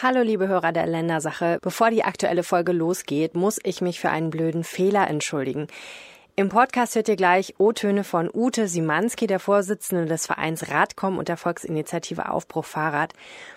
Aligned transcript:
Hallo 0.00 0.22
liebe 0.22 0.46
Hörer 0.46 0.70
der 0.70 0.86
Ländersache. 0.86 1.58
Bevor 1.60 1.90
die 1.90 2.04
aktuelle 2.04 2.44
Folge 2.44 2.70
losgeht, 2.70 3.34
muss 3.34 3.58
ich 3.64 3.80
mich 3.80 3.98
für 3.98 4.10
einen 4.10 4.30
blöden 4.30 4.62
Fehler 4.62 5.08
entschuldigen. 5.08 5.66
Im 6.38 6.50
Podcast 6.50 6.94
hört 6.94 7.08
ihr 7.08 7.16
gleich 7.16 7.56
O-Töne 7.58 8.04
von 8.04 8.30
Ute 8.32 8.68
Simanski, 8.68 9.26
der 9.26 9.40
Vorsitzende 9.40 10.06
des 10.06 10.26
Vereins 10.26 10.70
Radkom 10.70 11.18
und 11.18 11.26
der 11.26 11.36
Volksinitiative 11.36 12.30
Aufbruch 12.30 12.64
Fahrrad. 12.64 13.12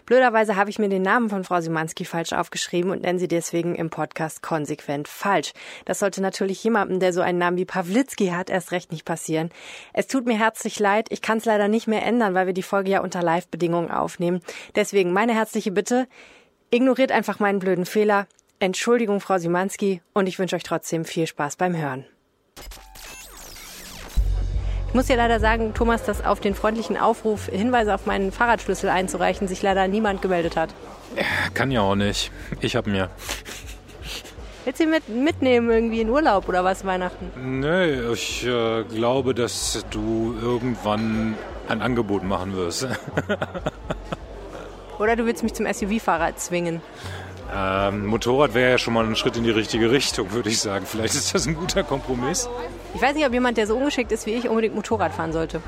Blöderweise 0.08 0.56
habe 0.56 0.72
ich 0.72 0.80
mir 0.80 0.90
den 0.90 1.04
Namen 1.04 1.30
von 1.30 1.44
Frau 1.44 1.62
Simanski 1.62 2.06
falsch 2.06 2.34
aufgeschrieben 2.34 2.90
und 2.90 3.04
nenne 3.04 3.20
sie 3.20 3.28
deswegen 3.28 3.76
im 3.76 3.92
Podcast 3.92 4.42
konsequent 4.42 5.08
falsch. 5.08 5.54
Das 5.86 6.00
sollte 6.00 6.24
natürlich 6.24 6.64
jemandem, 6.64 7.00
der 7.00 7.14
so 7.14 7.22
einen 7.22 7.38
Namen 7.38 7.58
wie 7.58 7.66
Pawlitzki 7.66 8.30
hat, 8.30 8.50
erst 8.50 8.72
recht 8.72 8.92
nicht 8.92 9.06
passieren. 9.06 9.52
Es 9.94 10.08
tut 10.08 10.26
mir 10.26 10.40
herzlich 10.40 10.80
leid, 10.80 11.06
ich 11.12 11.22
kann 11.22 11.38
es 11.38 11.46
leider 11.46 11.68
nicht 11.68 11.86
mehr 11.86 12.04
ändern, 12.04 12.34
weil 12.34 12.48
wir 12.48 12.54
die 12.54 12.64
Folge 12.64 12.90
ja 12.90 13.02
unter 13.02 13.22
Live-Bedingungen 13.22 13.92
aufnehmen. 13.92 14.42
Deswegen 14.74 15.14
meine 15.14 15.36
herzliche 15.36 15.72
Bitte, 15.72 16.08
ignoriert 16.72 17.12
einfach 17.12 17.38
meinen 17.40 17.60
blöden 17.60 17.86
Fehler. 17.86 18.26
Entschuldigung, 18.58 19.20
Frau 19.20 19.38
Simanski, 19.38 20.02
und 20.16 20.26
ich 20.26 20.40
wünsche 20.40 20.56
euch 20.56 20.64
trotzdem 20.64 21.06
viel 21.06 21.28
Spaß 21.28 21.58
beim 21.58 21.78
Hören. 21.78 22.08
Ich 24.92 24.96
muss 24.96 25.08
ja 25.08 25.16
leider 25.16 25.40
sagen, 25.40 25.74
Thomas, 25.74 26.04
dass 26.04 26.26
auf 26.26 26.42
den 26.42 26.54
freundlichen 26.54 26.98
Aufruf, 26.98 27.46
Hinweise 27.46 27.96
auf 27.96 28.08
meinen 28.08 28.34
Fahrradschlüssel 28.34 28.90
einzureichen, 28.90 29.48
sich 29.48 29.62
leider 29.62 29.88
niemand 29.88 30.22
gemeldet 30.22 30.58
hat. 30.58 30.72
Kann 31.54 31.72
ja 31.72 31.80
auch 31.80 31.96
nicht. 31.96 32.30
Ich 32.60 32.76
hab 32.76 32.88
mir. 32.88 33.10
Willst 34.66 34.82
du 34.82 34.84
ihn 34.84 34.90
mit, 34.90 35.08
mitnehmen 35.08 35.72
irgendwie 35.72 36.02
in 36.02 36.10
Urlaub 36.10 36.50
oder 36.50 36.66
was 36.66 36.84
Weihnachten? 36.84 37.32
Nee, 37.62 38.02
ich 38.12 38.46
äh, 38.46 38.84
glaube, 38.84 39.34
dass 39.34 39.86
du 39.92 40.36
irgendwann 40.42 41.38
ein 41.70 41.82
Angebot 41.82 42.24
machen 42.24 42.58
wirst. 42.58 42.86
oder 45.00 45.16
du 45.16 45.26
willst 45.26 45.42
mich 45.42 45.54
zum 45.54 45.72
SUV-Fahrer 45.72 46.36
zwingen? 46.36 46.82
Ähm, 47.56 48.08
Motorrad 48.08 48.54
wäre 48.54 48.72
ja 48.72 48.78
schon 48.78 48.94
mal 48.94 49.06
ein 49.06 49.16
Schritt 49.16 49.38
in 49.38 49.46
die 49.46 49.52
richtige 49.52 49.90
Richtung, 49.90 50.34
würde 50.34 50.50
ich 50.50 50.60
sagen. 50.60 50.86
Vielleicht 50.86 51.16
ist 51.16 51.34
das 51.34 51.48
ein 51.48 51.56
guter 51.56 51.84
Kompromiss. 51.84 52.50
Ich 52.94 53.02
weiß 53.02 53.16
nicht, 53.16 53.26
ob 53.26 53.34
jemand, 53.34 53.58
der 53.58 53.68
so 53.68 53.76
ungeschickt 53.76 54.12
ist 54.12 54.26
wie 54.26 54.32
ich, 54.32 54.50
unbedingt 54.50 54.76
Motorrad 54.76 55.14
fahren 55.14 55.34
sollte. 55.34 55.62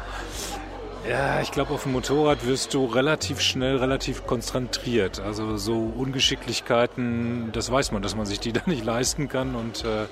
Ja, 1.08 1.42
ich 1.42 1.52
glaube, 1.52 1.74
auf 1.74 1.84
dem 1.84 1.92
Motorrad 1.92 2.46
wirst 2.46 2.74
du 2.74 2.86
relativ 2.86 3.42
schnell, 3.42 3.76
relativ 3.76 4.26
konzentriert. 4.26 5.20
Also 5.20 5.58
so 5.58 5.92
Ungeschicklichkeiten, 5.98 7.52
das 7.52 7.70
weiß 7.70 7.92
man, 7.92 8.02
dass 8.02 8.16
man 8.16 8.26
sich 8.26 8.40
die 8.40 8.54
da 8.54 8.62
nicht 8.66 8.86
leisten 8.86 9.28
kann 9.28 9.56
und 9.56 9.84
äh, 9.84 10.06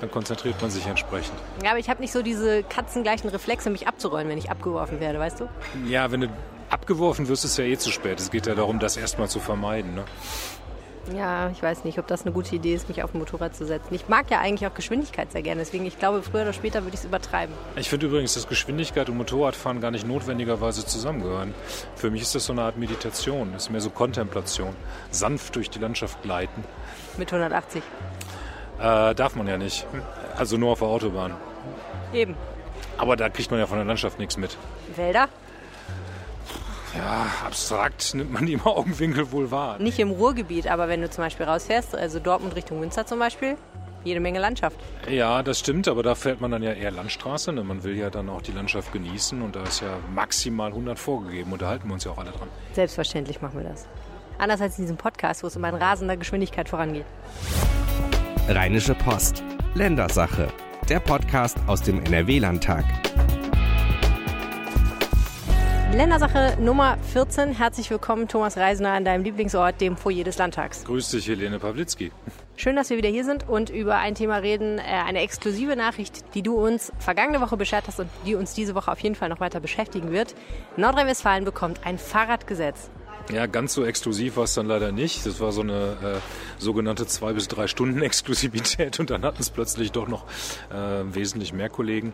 dann 0.00 0.10
konzentriert 0.10 0.60
man 0.60 0.70
sich 0.70 0.86
entsprechend. 0.86 1.34
Ja, 1.64 1.70
aber 1.70 1.80
ich 1.80 1.88
habe 1.88 2.00
nicht 2.00 2.12
so 2.12 2.22
diese 2.22 2.62
katzengleichen 2.62 3.28
Reflexe, 3.30 3.70
mich 3.70 3.88
abzurollen, 3.88 4.28
wenn 4.28 4.38
ich 4.38 4.50
abgeworfen 4.50 5.00
werde, 5.00 5.18
weißt 5.18 5.40
du? 5.40 5.48
Ja, 5.88 6.12
wenn 6.12 6.20
du 6.22 6.28
abgeworfen 6.70 7.28
wirst, 7.28 7.44
ist 7.44 7.52
es 7.52 7.56
ja 7.56 7.64
eh 7.64 7.76
zu 7.76 7.90
spät. 7.90 8.20
Es 8.20 8.30
geht 8.30 8.46
ja 8.46 8.54
darum, 8.54 8.78
das 8.78 8.96
erstmal 8.96 9.28
zu 9.28 9.40
vermeiden. 9.40 9.94
Ne? 9.94 10.04
Ja, 11.14 11.50
ich 11.50 11.62
weiß 11.62 11.84
nicht, 11.84 11.98
ob 11.98 12.06
das 12.06 12.22
eine 12.22 12.32
gute 12.32 12.56
Idee 12.56 12.74
ist, 12.74 12.88
mich 12.88 13.02
auf 13.02 13.14
ein 13.14 13.18
Motorrad 13.18 13.54
zu 13.54 13.64
setzen. 13.64 13.94
Ich 13.94 14.08
mag 14.08 14.30
ja 14.30 14.40
eigentlich 14.40 14.68
auch 14.68 14.74
Geschwindigkeit 14.74 15.30
sehr 15.30 15.42
gerne, 15.42 15.60
deswegen 15.60 15.86
ich 15.86 15.98
glaube, 15.98 16.22
früher 16.22 16.42
oder 16.42 16.52
später 16.52 16.82
würde 16.82 16.94
ich 16.94 17.00
es 17.00 17.04
übertreiben. 17.04 17.54
Ich 17.76 17.88
finde 17.88 18.06
übrigens, 18.06 18.34
dass 18.34 18.48
Geschwindigkeit 18.48 19.08
und 19.08 19.16
Motorradfahren 19.16 19.80
gar 19.80 19.90
nicht 19.90 20.06
notwendigerweise 20.06 20.84
zusammengehören. 20.84 21.54
Für 21.94 22.10
mich 22.10 22.22
ist 22.22 22.34
das 22.34 22.46
so 22.46 22.52
eine 22.52 22.62
Art 22.62 22.76
Meditation, 22.76 23.52
das 23.52 23.64
ist 23.64 23.70
mehr 23.70 23.80
so 23.80 23.90
Kontemplation. 23.90 24.74
Sanft 25.10 25.54
durch 25.56 25.70
die 25.70 25.78
Landschaft 25.78 26.22
gleiten. 26.22 26.64
Mit 27.18 27.32
180? 27.32 27.82
Äh, 28.78 29.14
darf 29.14 29.36
man 29.36 29.46
ja 29.46 29.58
nicht. 29.58 29.86
Also 30.36 30.56
nur 30.56 30.72
auf 30.72 30.80
der 30.80 30.88
Autobahn. 30.88 31.34
Eben. 32.12 32.34
Aber 32.98 33.16
da 33.16 33.28
kriegt 33.28 33.50
man 33.50 33.60
ja 33.60 33.66
von 33.66 33.78
der 33.78 33.86
Landschaft 33.86 34.18
nichts 34.18 34.36
mit. 34.36 34.56
Wälder? 34.94 35.28
Ja, 36.96 37.26
abstrakt 37.44 38.14
nimmt 38.14 38.32
man 38.32 38.46
die 38.46 38.54
im 38.54 38.60
Augenwinkel 38.66 39.30
wohl 39.32 39.50
wahr. 39.50 39.78
Nicht 39.78 39.98
im 39.98 40.10
Ruhrgebiet, 40.10 40.66
aber 40.66 40.88
wenn 40.88 41.00
du 41.00 41.10
zum 41.10 41.24
Beispiel 41.24 41.46
rausfährst, 41.46 41.94
also 41.94 42.18
Dortmund 42.18 42.56
Richtung 42.56 42.80
Münster 42.80 43.06
zum 43.06 43.18
Beispiel, 43.18 43.56
jede 44.04 44.20
Menge 44.20 44.38
Landschaft. 44.38 44.76
Ja, 45.10 45.42
das 45.42 45.58
stimmt, 45.58 45.88
aber 45.88 46.02
da 46.02 46.14
fährt 46.14 46.40
man 46.40 46.50
dann 46.50 46.62
ja 46.62 46.72
eher 46.72 46.92
Landstraße. 46.92 47.52
Ne? 47.52 47.64
Man 47.64 47.82
will 47.82 47.96
ja 47.96 48.08
dann 48.08 48.28
auch 48.28 48.40
die 48.40 48.52
Landschaft 48.52 48.92
genießen 48.92 49.42
und 49.42 49.56
da 49.56 49.64
ist 49.64 49.80
ja 49.80 49.98
maximal 50.14 50.68
100 50.68 50.98
vorgegeben 50.98 51.52
und 51.52 51.60
da 51.60 51.68
halten 51.68 51.88
wir 51.88 51.94
uns 51.94 52.04
ja 52.04 52.12
auch 52.12 52.18
alle 52.18 52.30
dran. 52.30 52.48
Selbstverständlich 52.72 53.42
machen 53.42 53.58
wir 53.58 53.68
das. 53.68 53.86
Anders 54.38 54.60
als 54.60 54.78
in 54.78 54.84
diesem 54.84 54.96
Podcast, 54.96 55.42
wo 55.42 55.48
es 55.48 55.56
um 55.56 55.64
eine 55.64 55.80
rasender 55.80 56.16
Geschwindigkeit 56.16 56.68
vorangeht. 56.68 57.06
Rheinische 58.48 58.94
Post. 58.94 59.42
Ländersache. 59.74 60.48
Der 60.88 61.00
Podcast 61.00 61.56
aus 61.66 61.82
dem 61.82 62.04
NRW-Landtag. 62.04 62.84
Ländersache 65.96 66.58
Nummer 66.60 66.98
14. 67.14 67.52
Herzlich 67.52 67.88
willkommen, 67.88 68.28
Thomas 68.28 68.58
Reisner, 68.58 68.92
an 68.92 69.06
deinem 69.06 69.24
Lieblingsort, 69.24 69.80
dem 69.80 69.96
Foyer 69.96 70.24
des 70.24 70.36
Landtags. 70.36 70.84
Grüß 70.84 71.08
dich, 71.12 71.26
Helene 71.26 71.58
Pawlitzki. 71.58 72.12
Schön, 72.54 72.76
dass 72.76 72.90
wir 72.90 72.98
wieder 72.98 73.08
hier 73.08 73.24
sind 73.24 73.48
und 73.48 73.70
über 73.70 73.96
ein 73.96 74.14
Thema 74.14 74.36
reden, 74.36 74.78
äh, 74.78 74.82
eine 74.82 75.20
exklusive 75.20 75.74
Nachricht, 75.74 76.34
die 76.34 76.42
du 76.42 76.54
uns 76.56 76.92
vergangene 76.98 77.40
Woche 77.40 77.56
beschert 77.56 77.84
hast 77.86 77.98
und 77.98 78.10
die 78.26 78.34
uns 78.34 78.52
diese 78.52 78.74
Woche 78.74 78.92
auf 78.92 79.00
jeden 79.00 79.14
Fall 79.14 79.30
noch 79.30 79.40
weiter 79.40 79.58
beschäftigen 79.58 80.12
wird. 80.12 80.34
Nordrhein-Westfalen 80.76 81.46
bekommt 81.46 81.80
ein 81.86 81.96
Fahrradgesetz. 81.96 82.90
Ja, 83.32 83.46
ganz 83.46 83.74
so 83.74 83.84
exklusiv 83.84 84.36
war 84.36 84.44
es 84.44 84.54
dann 84.54 84.66
leider 84.66 84.92
nicht. 84.92 85.26
Das 85.26 85.40
war 85.40 85.50
so 85.50 85.60
eine 85.60 85.96
äh, 86.00 86.62
sogenannte 86.62 87.06
zwei 87.06 87.32
bis 87.32 87.48
drei 87.48 87.66
Stunden 87.66 88.00
Exklusivität 88.02 89.00
und 89.00 89.10
dann 89.10 89.24
hatten 89.24 89.40
es 89.40 89.50
plötzlich 89.50 89.90
doch 89.90 90.06
noch 90.06 90.26
äh, 90.70 91.02
wesentlich 91.12 91.52
mehr 91.52 91.68
Kollegen. 91.68 92.12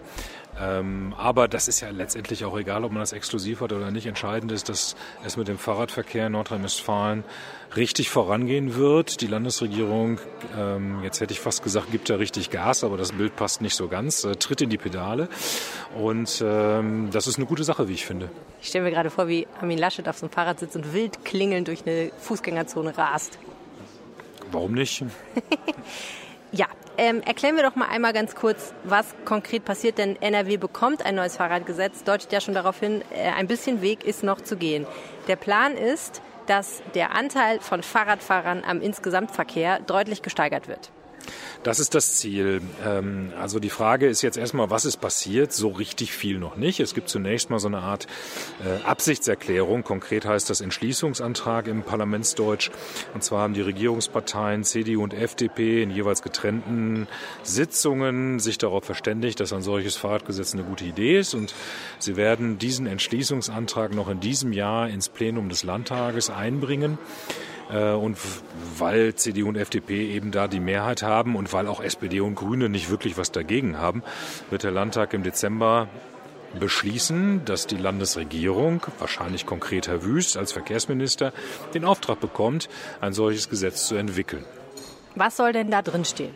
Ähm, 0.61 1.15
aber 1.17 1.49
das 1.49 1.67
ist 1.67 1.81
ja 1.81 1.91
letztendlich 1.91 2.45
auch 2.45 2.59
egal, 2.59 2.85
ob 2.85 2.93
man 2.93 3.01
das 3.01 3.13
exklusiv 3.13 3.63
hat 3.63 3.73
oder 3.73 3.91
nicht. 3.91 4.07
Entscheidend 4.07 4.53
ist, 4.53 4.69
dass 4.69 4.97
es 5.25 5.37
mit 5.37 5.49
dem 5.49 5.59
Fahrradverkehr 5.59 6.27
in 6.27 6.33
Nordrhein-Westfalen 6.33 7.25
richtig 7.75 8.11
vorangehen 8.11 8.75
wird. 8.75 9.23
Die 9.23 9.27
Landesregierung, 9.27 10.21
ähm, 10.59 11.03
jetzt 11.03 11.21
hätte 11.21 11.33
ich 11.33 11.41
fast 11.41 11.63
gesagt, 11.63 11.91
gibt 11.91 12.11
da 12.11 12.17
richtig 12.17 12.51
Gas, 12.51 12.85
aber 12.85 12.99
das 12.99 13.13
Bild 13.13 13.35
passt 13.35 13.63
nicht 13.63 13.75
so 13.75 13.89
ganz, 13.89 14.25
äh, 14.25 14.37
tritt 14.37 14.61
in 14.61 14.69
die 14.69 14.79
Pedale. 14.79 15.29
Und 15.97 16.43
ähm, 16.45 17.09
das 17.11 17.27
ist 17.27 17.37
eine 17.39 17.47
gute 17.47 17.65
Sache, 17.65 17.89
wie 17.89 17.95
ich 17.95 18.05
finde. 18.05 18.31
Ich 18.61 18.69
stelle 18.69 18.85
mir 18.85 18.91
gerade 18.91 19.11
vor, 19.11 19.29
wie 19.29 19.47
Armin 19.61 19.79
Laschet 19.79 20.07
auf 20.07 20.19
so 20.19 20.27
einem 20.27 20.33
Fahrrad 20.33 20.61
sitzt 20.61 20.77
und 20.77 20.93
wild 20.93 21.25
klingelnd 21.25 21.69
durch 21.69 21.87
eine 21.87 22.11
Fußgängerzone 22.19 22.97
rast. 22.97 23.39
Warum 24.51 24.73
nicht? 24.73 25.03
ja, 26.53 26.67
ähm, 26.99 27.23
erklären 27.23 27.57
wir 27.57 27.63
doch 27.63 27.75
mal 27.75 27.89
einmal 27.89 28.13
ganz 28.13 28.35
kurz, 28.35 28.75
was 28.85 29.15
konkret 29.25 29.65
passiert, 29.65 29.99
denn 29.99 30.21
NRW 30.21 30.57
bekommt 30.57 31.05
ein 31.05 31.15
neues 31.15 31.37
Fahrradgesetz, 31.37 32.05
deutet 32.05 32.33
ja 32.33 32.41
schon 32.41 32.55
darauf 32.55 32.79
hin, 32.79 33.03
äh, 33.15 33.31
ein 33.31 33.47
bisschen 33.47 33.83
Weg 33.83 34.05
ist 34.05 34.23
noch 34.23 34.41
zu 34.41 34.57
gehen. 34.57 34.87
Der 35.29 35.37
Plan 35.37 35.77
ist, 35.77 36.23
dass 36.47 36.83
der 36.95 37.15
Anteil 37.15 37.61
von 37.61 37.83
Fahrradfahrern 37.83 38.63
am 38.67 38.81
Insgesamtverkehr 38.81 39.81
deutlich 39.81 40.23
gesteigert 40.23 40.69
wird. 40.69 40.91
Das 41.63 41.79
ist 41.79 41.95
das 41.95 42.17
Ziel. 42.17 42.61
Ähm, 42.85 43.33
also 43.39 43.61
die 43.61 43.71
Frage 43.71 44.09
ist 44.09 44.23
jetzt 44.23 44.37
erstmal, 44.37 44.71
was 44.71 44.85
ist 44.85 44.97
passiert? 44.97 45.53
So 45.53 45.69
richtig 45.69 46.13
viel 46.13 46.39
noch 46.39 46.57
nicht. 46.57 46.81
Es 46.81 46.93
gibt 46.93 47.09
zunächst 47.09 47.51
mal 47.51 47.61
so 47.61 47.69
eine 47.69 47.79
Art 47.79 48.09
äh, 48.65 48.85
Absichtserklärung. 48.85 49.85
Konkret 49.85 50.27
heißt 50.27 50.51
das 50.51 50.61
Entschließungsantrag 50.61 51.69
im 51.69 51.83
Parlamentsdeutsch. 51.85 52.71
Und 53.15 53.23
zwar 53.23 53.43
haben 53.43 53.55
die 53.55 53.61
Regierungsparteien 53.61 54.65
CDU 54.65 55.05
und 55.05 55.15
FDP 55.15 55.83
in 55.83 55.91
jeweils 55.91 56.23
getrennten 56.23 57.07
Sitzungen 57.45 58.41
sich 58.41 58.59
darauf 58.59 58.85
verständigt, 58.85 59.39
dass 59.39 59.53
ein 59.53 59.63
solches 59.63 59.97
Fahrradgesetz 59.97 60.55
eine 60.55 60.65
gute 60.65 60.85
Idee 60.85 61.19
ist. 61.19 61.35
Und 61.35 61.55
sie 62.01 62.17
werden 62.17 62.59
diesen 62.59 62.87
Entschließungsantrag 62.87 63.95
noch 63.95 64.09
in 64.09 64.19
diesem 64.19 64.53
Jahr 64.53 64.89
ins 64.89 65.09
Plenum 65.09 65.49
des 65.49 65.63
Landtages 65.63 66.29
einbringen. 66.29 66.99
Äh, 67.71 67.93
und 67.93 68.17
weil 68.79 69.15
CDU 69.15 69.49
und 69.49 69.57
FDP 69.57 70.13
eben 70.15 70.31
da 70.31 70.49
die 70.49 70.61
Mehrheit 70.61 71.03
haben 71.03 71.37
und 71.37 71.53
weil 71.53 71.67
auch 71.67 71.81
SPD 71.81 72.21
und 72.21 72.35
Grüne 72.35 72.69
nicht 72.69 72.91
wirklich 72.91 73.17
was 73.17 73.33
dagegen 73.33 73.79
haben, 73.79 74.03
wird 74.51 74.63
der 74.63 74.71
Landtag 74.71 75.15
im 75.15 75.23
Dezember 75.23 75.89
beschließen, 76.59 77.45
dass 77.45 77.67
die 77.67 77.77
Landesregierung, 77.77 78.83
wahrscheinlich 78.99 79.47
konkret 79.47 79.89
Herr 79.89 80.05
Wüst 80.05 80.37
als 80.37 80.53
Verkehrsminister, 80.53 81.33
den 81.75 81.85
Auftrag 81.85 82.21
bekommt, 82.21 82.69
ein 83.01 83.13
solches 83.13 83.49
Gesetz 83.49 83.87
zu 83.87 83.95
entwickeln. 83.95 84.45
Was 85.15 85.37
soll 85.37 85.53
denn 85.53 85.71
da 85.71 85.83
drin 85.83 86.05
stehen? 86.05 86.35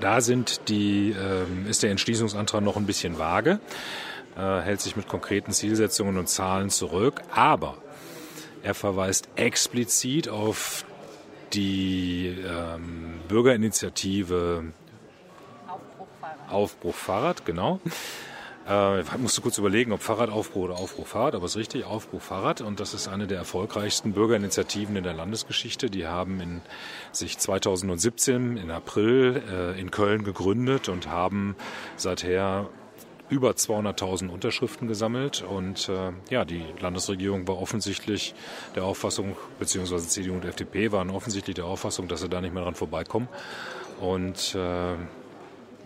Da 0.00 0.20
sind 0.20 0.68
die, 0.68 1.10
äh, 1.10 1.68
ist 1.68 1.82
der 1.82 1.90
Entschließungsantrag 1.90 2.62
noch 2.62 2.76
ein 2.76 2.86
bisschen 2.86 3.18
vage, 3.18 3.60
äh, 4.36 4.60
hält 4.60 4.80
sich 4.80 4.96
mit 4.96 5.06
konkreten 5.06 5.52
Zielsetzungen 5.52 6.18
und 6.18 6.28
Zahlen 6.28 6.70
zurück, 6.70 7.20
aber 7.30 7.76
er 8.62 8.74
verweist 8.74 9.28
explizit 9.36 10.28
auf 10.28 10.84
die 11.52 12.36
ähm, 12.46 13.20
Bürgerinitiative 13.28 14.72
Aufbruch 15.66 16.06
Fahrrad. 16.20 16.50
Aufbruch 16.50 16.94
Fahrrad, 16.94 17.44
genau. 17.44 17.80
Äh, 18.68 19.00
ich 19.02 19.18
musste 19.18 19.40
kurz 19.40 19.58
überlegen, 19.58 19.92
ob 19.92 20.02
Fahrradaufbruch 20.02 20.62
oder 20.62 20.76
Aufbruch 20.76 21.06
Fahrrad, 21.06 21.34
aber 21.34 21.44
es 21.44 21.52
ist 21.52 21.58
richtig, 21.58 21.84
Aufbruch 21.84 22.22
Fahrrad. 22.22 22.60
Und 22.60 22.80
das 22.80 22.94
ist 22.94 23.08
eine 23.08 23.26
der 23.26 23.38
erfolgreichsten 23.38 24.12
Bürgerinitiativen 24.12 24.96
in 24.96 25.04
der 25.04 25.14
Landesgeschichte. 25.14 25.90
Die 25.90 26.06
haben 26.06 26.40
in, 26.40 26.62
sich 27.10 27.38
2017 27.38 28.56
in 28.56 28.70
April 28.70 29.42
äh, 29.50 29.80
in 29.80 29.90
Köln 29.90 30.24
gegründet 30.24 30.88
und 30.88 31.08
haben 31.08 31.56
seither 31.96 32.68
über 33.28 33.52
200.000 33.52 34.28
Unterschriften 34.28 34.88
gesammelt 34.88 35.42
und 35.42 35.88
äh, 35.88 36.12
ja, 36.30 36.44
die 36.44 36.64
Landesregierung 36.80 37.48
war 37.48 37.58
offensichtlich 37.58 38.34
der 38.74 38.84
Auffassung, 38.84 39.36
beziehungsweise 39.58 40.06
CDU 40.06 40.34
und 40.34 40.44
FDP 40.44 40.92
waren 40.92 41.10
offensichtlich 41.10 41.54
der 41.54 41.64
Auffassung, 41.64 42.08
dass 42.08 42.20
sie 42.20 42.28
da 42.28 42.40
nicht 42.40 42.52
mehr 42.52 42.62
dran 42.62 42.74
vorbeikommen. 42.74 43.28
Und 44.00 44.54
äh, 44.54 44.94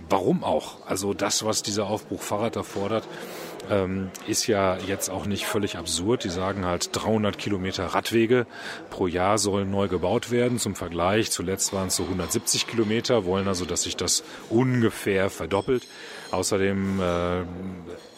warum 0.09 0.45
auch? 0.45 0.87
Also 0.87 1.15
das, 1.15 1.45
was 1.45 1.63
dieser 1.63 1.87
Aufbruch 1.87 2.23
Fahrrad 2.23 2.57
erfordert, 2.57 3.07
ähm, 3.71 4.11
ist 4.27 4.47
ja 4.47 4.79
jetzt 4.79 5.09
auch 5.09 5.27
nicht 5.27 5.47
völlig 5.47 5.77
absurd. 5.77 6.25
Die 6.25 6.31
sagen 6.31 6.65
halt 6.65 6.91
300 6.93 7.39
Kilometer 7.39 7.87
Radwege 7.87 8.47
pro 8.91 9.07
Jahr 9.07 9.39
sollen 9.39 9.71
neu 9.71 9.89
gebaut 9.89 10.31
werden. 10.31 10.59
Zum 10.59 10.75
Vergleich, 10.75 11.31
zuletzt 11.31 11.73
waren 11.73 11.89
es 11.89 11.97
so 11.97 12.05
170 12.05 12.67
Kilometer, 12.67 13.25
wollen 13.25 13.49
also, 13.49 13.65
dass 13.65 13.83
sich 13.83 13.97
das 13.97 14.23
ungefähr 14.51 15.31
verdoppelt. 15.31 15.87
Außerdem 16.31 17.01
äh, 17.01 17.43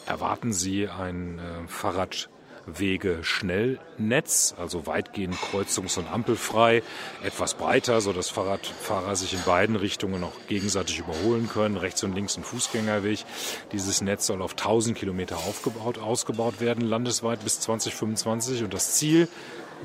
erwarten 0.06 0.52
sie 0.52 0.88
ein 0.88 1.38
äh, 1.38 1.68
Fahrrad 1.68 2.28
Wege-Schnellnetz, 2.76 4.54
also 4.58 4.86
weitgehend 4.86 5.36
kreuzungs- 5.36 5.98
und 5.98 6.10
ampelfrei, 6.10 6.82
etwas 7.22 7.54
breiter, 7.54 8.00
so 8.00 8.12
dass 8.12 8.28
Fahrradfahrer 8.28 9.16
sich 9.16 9.34
in 9.34 9.42
beiden 9.42 9.76
Richtungen 9.76 10.22
auch 10.24 10.32
gegenseitig 10.48 10.98
überholen 10.98 11.48
können, 11.48 11.76
rechts 11.76 12.02
und 12.02 12.14
links 12.14 12.36
ein 12.36 12.44
Fußgängerweg. 12.44 13.24
Dieses 13.72 14.00
Netz 14.00 14.26
soll 14.26 14.42
auf 14.42 14.52
1000 14.52 14.96
Kilometer 14.98 15.36
aufgebaut, 15.36 15.98
ausgebaut 15.98 16.60
werden, 16.60 16.82
landesweit 16.82 17.42
bis 17.42 17.60
2025 17.60 18.62
und 18.64 18.74
das 18.74 18.94
Ziel 18.94 19.28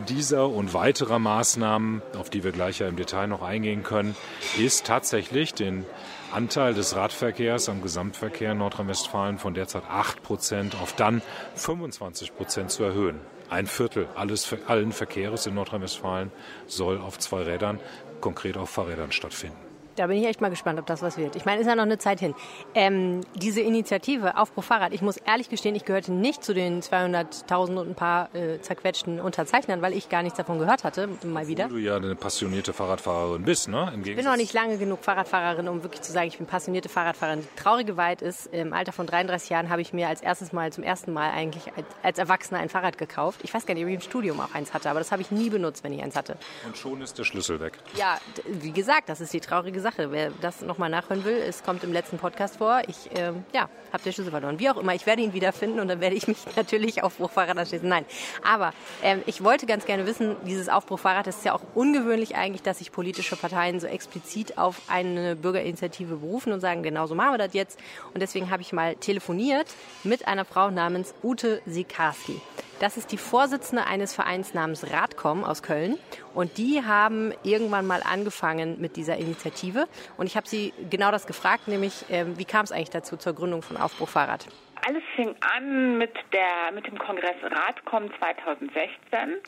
dieser 0.10 0.50
und 0.50 0.74
weiterer 0.74 1.20
Maßnahmen, 1.20 2.02
auf 2.18 2.32
die 2.32 2.44
wir 2.44 2.52
gleich 2.52 2.80
ja 2.80 2.88
im 2.88 2.96
Detail 2.96 3.28
noch 3.28 3.44
eingehen 3.44 3.84
können, 3.84 4.16
ist 4.58 4.86
tatsächlich 4.86 5.54
den 5.54 5.86
Anteil 6.34 6.74
des 6.74 6.96
Radverkehrs 6.96 7.70
am 7.70 7.84
Gesamtverkehr 7.84 8.54
in 8.54 8.58
Nordrhein-Westfalen 8.58 9.38
von 9.38 9.54
derzeit 9.54 9.84
8 9.88 10.24
Prozent 10.24 10.76
auf 10.82 10.94
dann 10.94 11.22
25 11.54 12.36
Prozent 12.36 12.72
zu 12.72 12.84
erhöhen. 12.84 13.20
Ein 13.52 13.68
Viertel 13.68 14.08
alles, 14.16 14.52
allen 14.66 14.94
Verkehrs 14.94 15.46
in 15.46 15.54
Nordrhein-Westfalen 15.54 16.32
soll 16.66 16.98
auf 16.98 17.20
zwei 17.20 17.44
Rädern, 17.44 17.80
konkret 18.20 18.58
auf 18.58 18.72
Fahrrädern 18.72 19.12
stattfinden. 19.12 19.73
Da 19.96 20.08
bin 20.08 20.18
ich 20.18 20.26
echt 20.26 20.42
mal 20.42 20.50
gespannt, 20.50 20.80
ob 20.80 20.86
das 20.88 21.02
was 21.02 21.18
wird. 21.18 21.36
Ich 21.36 21.46
meine, 21.46 21.62
ist 21.62 21.68
ja 21.68 21.76
noch 21.76 21.84
eine 21.84 21.98
Zeit 21.98 22.20
hin. 22.20 22.34
Ähm, 22.74 23.22
diese 23.36 23.62
Initiative 23.62 24.38
Aufbruch 24.38 24.64
Fahrrad, 24.64 24.94
ich 24.94 25.02
muss 25.02 25.18
ehrlich 25.18 25.50
gestehen, 25.50 25.76
ich 25.76 25.86
gehörte 25.86 26.12
nicht 26.12 26.44
zu 26.44 26.54
den 26.54 26.82
200.000 26.82 27.76
und 27.78 27.90
ein 27.90 27.96
paar 27.96 28.34
äh, 28.34 28.60
zerquetschten 28.60 29.20
Unterzeichnern, 29.20 29.82
weil 29.82 29.94
ich 29.94 30.10
gar 30.10 30.24
nichts 30.24 30.38
davon 30.38 30.58
gehört 30.58 30.84
hatte, 30.84 31.10
mal 31.24 31.48
wieder. 31.48 31.66
Wo 31.66 31.76
du 31.76 31.78
ja 31.78 31.98
eine 31.98 32.16
passionierte 32.16 32.74
Fahrradfahrerin 32.74 33.44
bist, 33.44 33.68
ne? 33.68 33.92
Im 33.94 34.04
ich 34.04 34.16
bin 34.16 34.26
noch 34.26 34.36
nicht 34.36 34.54
lange 34.54 34.78
genug 34.78 35.04
Fahrradfahrerin, 35.04 35.68
um 35.68 35.84
wirklich 35.84 36.02
zu 36.02 36.12
sagen, 36.12 36.28
ich 36.28 36.38
bin 36.38 36.48
passionierte 36.48 36.90
Fahrradfahrerin. 36.90 37.42
Die 37.42 37.62
traurige 37.62 37.96
Wahrheit 37.96 38.22
ist, 38.22 38.48
im 38.48 38.74
Alter 38.74 38.94
von 38.94 39.06
33 39.06 39.50
Jahren 39.50 39.70
habe 39.70 39.82
ich 39.82 39.94
mir 39.94 40.08
als 40.08 40.22
erstes 40.22 40.54
Mal, 40.54 40.74
zum 40.74 40.84
ersten 40.84 41.14
Mal 41.14 41.32
eigentlich 41.32 41.72
als, 41.76 41.86
als 42.02 42.20
Erwachsener 42.20 42.60
ein 42.60 42.70
Fahrrad 42.70 42.98
gekauft. 42.98 43.42
Ich 43.44 43.54
weiß 43.54 43.66
gar 43.66 43.76
nicht, 43.76 43.84
ob 43.84 43.90
ich 43.90 43.96
im 43.96 44.02
Studium 44.02 44.40
auch 44.40 44.54
eins 44.56 44.74
hatte, 44.74 44.90
aber 44.90 45.00
das 45.00 45.12
habe 45.12 45.22
ich 45.22 45.30
nie 45.30 45.50
benutzt, 45.50 45.84
wenn 45.84 45.94
ich 45.94 46.02
eins 46.02 46.16
hatte. 46.16 46.38
Und 46.66 46.78
schon 46.78 47.02
ist 47.02 47.20
der 47.20 47.24
Schlüssel 47.24 47.60
weg. 47.60 47.74
Ja, 47.96 48.18
wie 48.48 48.72
gesagt, 48.72 49.10
das 49.10 49.22
ist 49.22 49.34
die 49.34 49.40
traurige 49.40 49.83
Sache. 49.84 50.12
Wer 50.12 50.32
das 50.42 50.62
nochmal 50.62 50.90
nachhören 50.90 51.24
will, 51.24 51.38
es 51.38 51.64
kommt 51.64 51.84
im 51.84 51.94
letzten 51.94 52.18
Podcast 52.18 52.58
vor. 52.58 52.82
Ich 52.88 53.12
äh, 53.16 53.34
ja, 53.54 53.70
habe 53.92 54.04
den 54.04 54.14
Schlüssel 54.14 54.32
verloren. 54.32 54.58
Wie 54.58 54.70
auch 54.70 54.78
immer, 54.78 54.96
ich 54.96 55.06
werde 55.06 55.22
ihn 55.22 55.34
wiederfinden 55.34 55.80
und 55.80 55.88
dann 55.88 56.02
werde 56.02 56.16
ich 56.16 56.28
mich 56.28 56.38
natürlich 56.56 57.04
auf 57.04 57.18
Bruchfahrrad 57.18 57.58
anschließen. 57.58 57.88
Nein, 57.88 58.06
aber 58.44 58.74
äh, 59.04 59.18
ich 59.28 59.44
wollte 59.44 59.68
ganz 59.68 59.86
gerne 59.86 60.08
wissen, 60.08 60.36
dieses 60.48 60.70
Aufbruchfahrrad, 60.70 61.28
das 61.28 61.38
ist 61.38 61.46
ja 61.46 61.54
auch 61.54 61.62
ungewöhnlich 61.76 62.36
eigentlich, 62.36 62.64
dass 62.64 62.80
sich 62.80 62.92
politische 62.92 63.36
Parteien 63.36 63.80
so 63.80 63.88
explizit 63.88 64.58
auf 64.58 64.82
eine 64.88 65.36
Bürgerinitiative 65.36 66.16
berufen 66.16 66.54
und 66.54 66.60
sagen, 66.60 66.82
genau 66.82 67.06
so 67.06 67.14
machen 67.14 67.34
wir 67.34 67.38
das 67.38 67.54
jetzt. 67.54 67.80
Und 68.14 68.22
deswegen 68.22 68.50
habe 68.50 68.64
ich 68.64 68.74
mal 68.74 68.96
telefoniert 68.96 69.68
mit 70.04 70.28
einer 70.28 70.46
Frau 70.46 70.72
namens 70.72 71.14
Ute 71.22 71.62
Sikarski. 71.66 72.42
Das 72.80 72.98
ist 72.98 73.12
die 73.12 73.18
Vorsitzende 73.18 73.86
eines 73.86 74.14
Vereins 74.14 74.54
namens 74.54 74.92
Radcom 74.92 75.44
aus 75.44 75.64
Köln. 75.64 75.98
Und 76.34 76.58
die 76.58 76.84
haben 76.86 77.34
irgendwann 77.44 77.86
mal 77.86 78.02
angefangen 78.04 78.82
mit 78.82 78.96
dieser 78.96 79.18
Initiative. 79.18 79.88
Und 80.18 80.26
ich 80.26 80.36
habe 80.36 80.48
sie 80.48 80.74
genau 80.90 81.12
das 81.12 81.28
gefragt, 81.28 81.68
nämlich 81.68 82.10
äh, 82.10 82.26
wie 82.38 82.46
kam 82.46 82.66
es 82.66 82.72
eigentlich 82.72 82.90
dazu 82.90 83.18
zur 83.18 83.34
Gründung 83.34 83.62
von 83.62 83.78
Aufbruch 83.78 84.10
Fahrrad? 84.10 84.48
Alles 84.86 85.04
fing 85.16 85.34
an 85.56 85.98
mit, 85.98 86.14
der, 86.34 86.74
mit 86.74 86.86
dem 86.88 86.98
Kongress 86.98 87.36
Radcom 87.42 88.10
2016. 88.20 89.40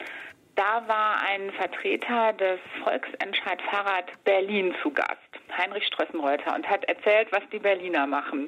Da 0.55 0.87
war 0.87 1.21
ein 1.21 1.51
Vertreter 1.51 2.31
des 2.31 2.59
Volksentscheid 2.81 3.61
Fahrrad 3.63 4.05
Berlin 4.23 4.73
zu 4.81 4.89
Gast, 4.89 5.19
Heinrich 5.57 5.85
Strössenreuter, 5.87 6.55
und 6.55 6.69
hat 6.69 6.85
erzählt, 6.85 7.29
was 7.31 7.43
die 7.51 7.59
Berliner 7.59 8.07
machen. 8.07 8.47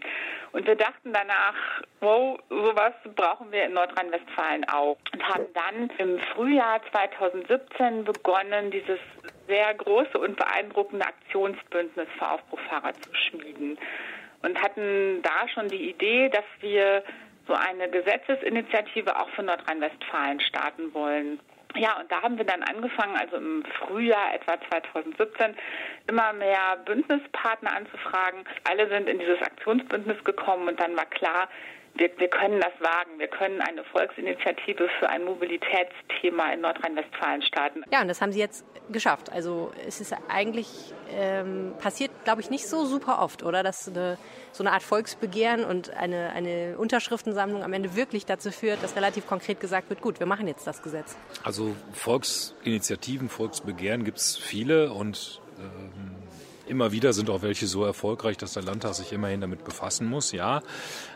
Und 0.53 0.65
wir 0.65 0.75
dachten 0.75 1.11
danach, 1.11 1.55
wow, 1.99 2.39
sowas 2.49 2.93
brauchen 3.13 3.51
wir 3.51 3.65
in 3.65 3.73
Nordrhein-Westfalen 3.73 4.69
auch. 4.69 4.97
Und 5.11 5.27
haben 5.27 5.47
dann 5.53 5.89
im 5.97 6.19
Frühjahr 6.33 6.79
2017 6.91 8.05
begonnen, 8.05 8.71
dieses 8.71 8.99
sehr 9.47 9.73
große 9.73 10.17
und 10.17 10.37
beeindruckende 10.37 11.05
Aktionsbündnis 11.05 12.07
für 12.17 12.31
Aufbruchfahrer 12.31 12.93
zu 12.93 13.13
schmieden. 13.13 13.77
Und 14.43 14.61
hatten 14.61 15.21
da 15.23 15.49
schon 15.49 15.67
die 15.67 15.89
Idee, 15.89 16.29
dass 16.29 16.45
wir 16.61 17.03
so 17.47 17.53
eine 17.53 17.89
Gesetzesinitiative 17.89 19.19
auch 19.19 19.29
für 19.31 19.43
Nordrhein-Westfalen 19.43 20.39
starten 20.39 20.93
wollen. 20.93 21.41
Ja, 21.77 21.99
und 21.99 22.11
da 22.11 22.21
haben 22.23 22.37
wir 22.37 22.45
dann 22.45 22.63
angefangen, 22.63 23.15
also 23.15 23.37
im 23.37 23.63
Frühjahr 23.79 24.33
etwa 24.33 24.57
2017, 24.69 25.55
immer 26.07 26.33
mehr 26.33 26.77
Bündnispartner 26.85 27.75
anzufragen. 27.75 28.45
Alle 28.67 28.89
sind 28.89 29.07
in 29.07 29.19
dieses 29.19 29.41
Aktionsbündnis 29.41 30.23
gekommen 30.23 30.67
und 30.67 30.79
dann 30.79 30.97
war 30.97 31.05
klar, 31.05 31.49
wir, 31.97 32.09
wir 32.17 32.27
können 32.27 32.59
das 32.59 32.73
wagen. 32.79 33.19
Wir 33.19 33.27
können 33.27 33.61
eine 33.61 33.83
Volksinitiative 33.85 34.89
für 34.99 35.09
ein 35.09 35.23
Mobilitätsthema 35.23 36.51
in 36.53 36.61
Nordrhein-Westfalen 36.61 37.41
starten. 37.41 37.83
Ja, 37.91 38.01
und 38.01 38.07
das 38.07 38.21
haben 38.21 38.31
Sie 38.31 38.39
jetzt 38.39 38.65
geschafft. 38.91 39.31
Also 39.31 39.71
es 39.85 39.99
ist 39.99 40.15
eigentlich 40.29 40.67
ähm, 41.11 41.73
passiert, 41.79 42.11
glaube 42.23 42.41
ich, 42.41 42.49
nicht 42.49 42.67
so 42.67 42.85
super 42.85 43.21
oft, 43.21 43.43
oder? 43.43 43.63
Dass 43.63 43.87
eine, 43.87 44.17
so 44.51 44.63
eine 44.63 44.71
Art 44.71 44.83
Volksbegehren 44.83 45.65
und 45.65 45.89
eine, 45.95 46.31
eine 46.31 46.77
Unterschriftensammlung 46.77 47.63
am 47.63 47.73
Ende 47.73 47.95
wirklich 47.95 48.25
dazu 48.25 48.51
führt, 48.51 48.83
dass 48.83 48.95
relativ 48.95 49.27
konkret 49.27 49.59
gesagt 49.59 49.89
wird, 49.89 50.01
gut, 50.01 50.19
wir 50.19 50.27
machen 50.27 50.47
jetzt 50.47 50.67
das 50.67 50.81
Gesetz. 50.81 51.17
Also 51.43 51.75
Volksinitiativen, 51.93 53.29
Volksbegehren 53.29 54.03
gibt 54.03 54.17
es 54.17 54.37
viele 54.37 54.91
und 54.93 55.41
ähm 55.57 56.16
Immer 56.67 56.91
wieder 56.91 57.13
sind 57.13 57.29
auch 57.29 57.41
welche 57.41 57.65
so 57.67 57.85
erfolgreich, 57.85 58.37
dass 58.37 58.53
der 58.53 58.63
Landtag 58.63 58.93
sich 58.93 59.13
immerhin 59.13 59.41
damit 59.41 59.63
befassen 59.63 60.07
muss, 60.07 60.31
ja. 60.31 60.61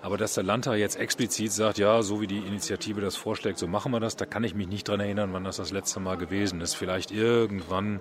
Aber 0.01 0.17
dass 0.17 0.33
der 0.33 0.43
Landtag 0.43 0.77
jetzt 0.77 0.95
explizit 0.95 1.51
sagt, 1.51 1.77
ja, 1.77 2.01
so 2.03 2.21
wie 2.21 2.27
die 2.27 2.39
Initiative 2.39 3.01
das 3.01 3.15
vorschlägt, 3.15 3.57
so 3.57 3.67
machen 3.67 3.91
wir 3.91 3.99
das, 3.99 4.15
da 4.15 4.25
kann 4.25 4.43
ich 4.43 4.55
mich 4.55 4.67
nicht 4.67 4.87
dran 4.87 4.99
erinnern, 4.99 5.33
wann 5.33 5.43
das 5.43 5.57
das 5.57 5.71
letzte 5.71 5.99
Mal 5.99 6.17
gewesen 6.17 6.61
ist. 6.61 6.75
Vielleicht 6.75 7.11
irgendwann 7.11 7.99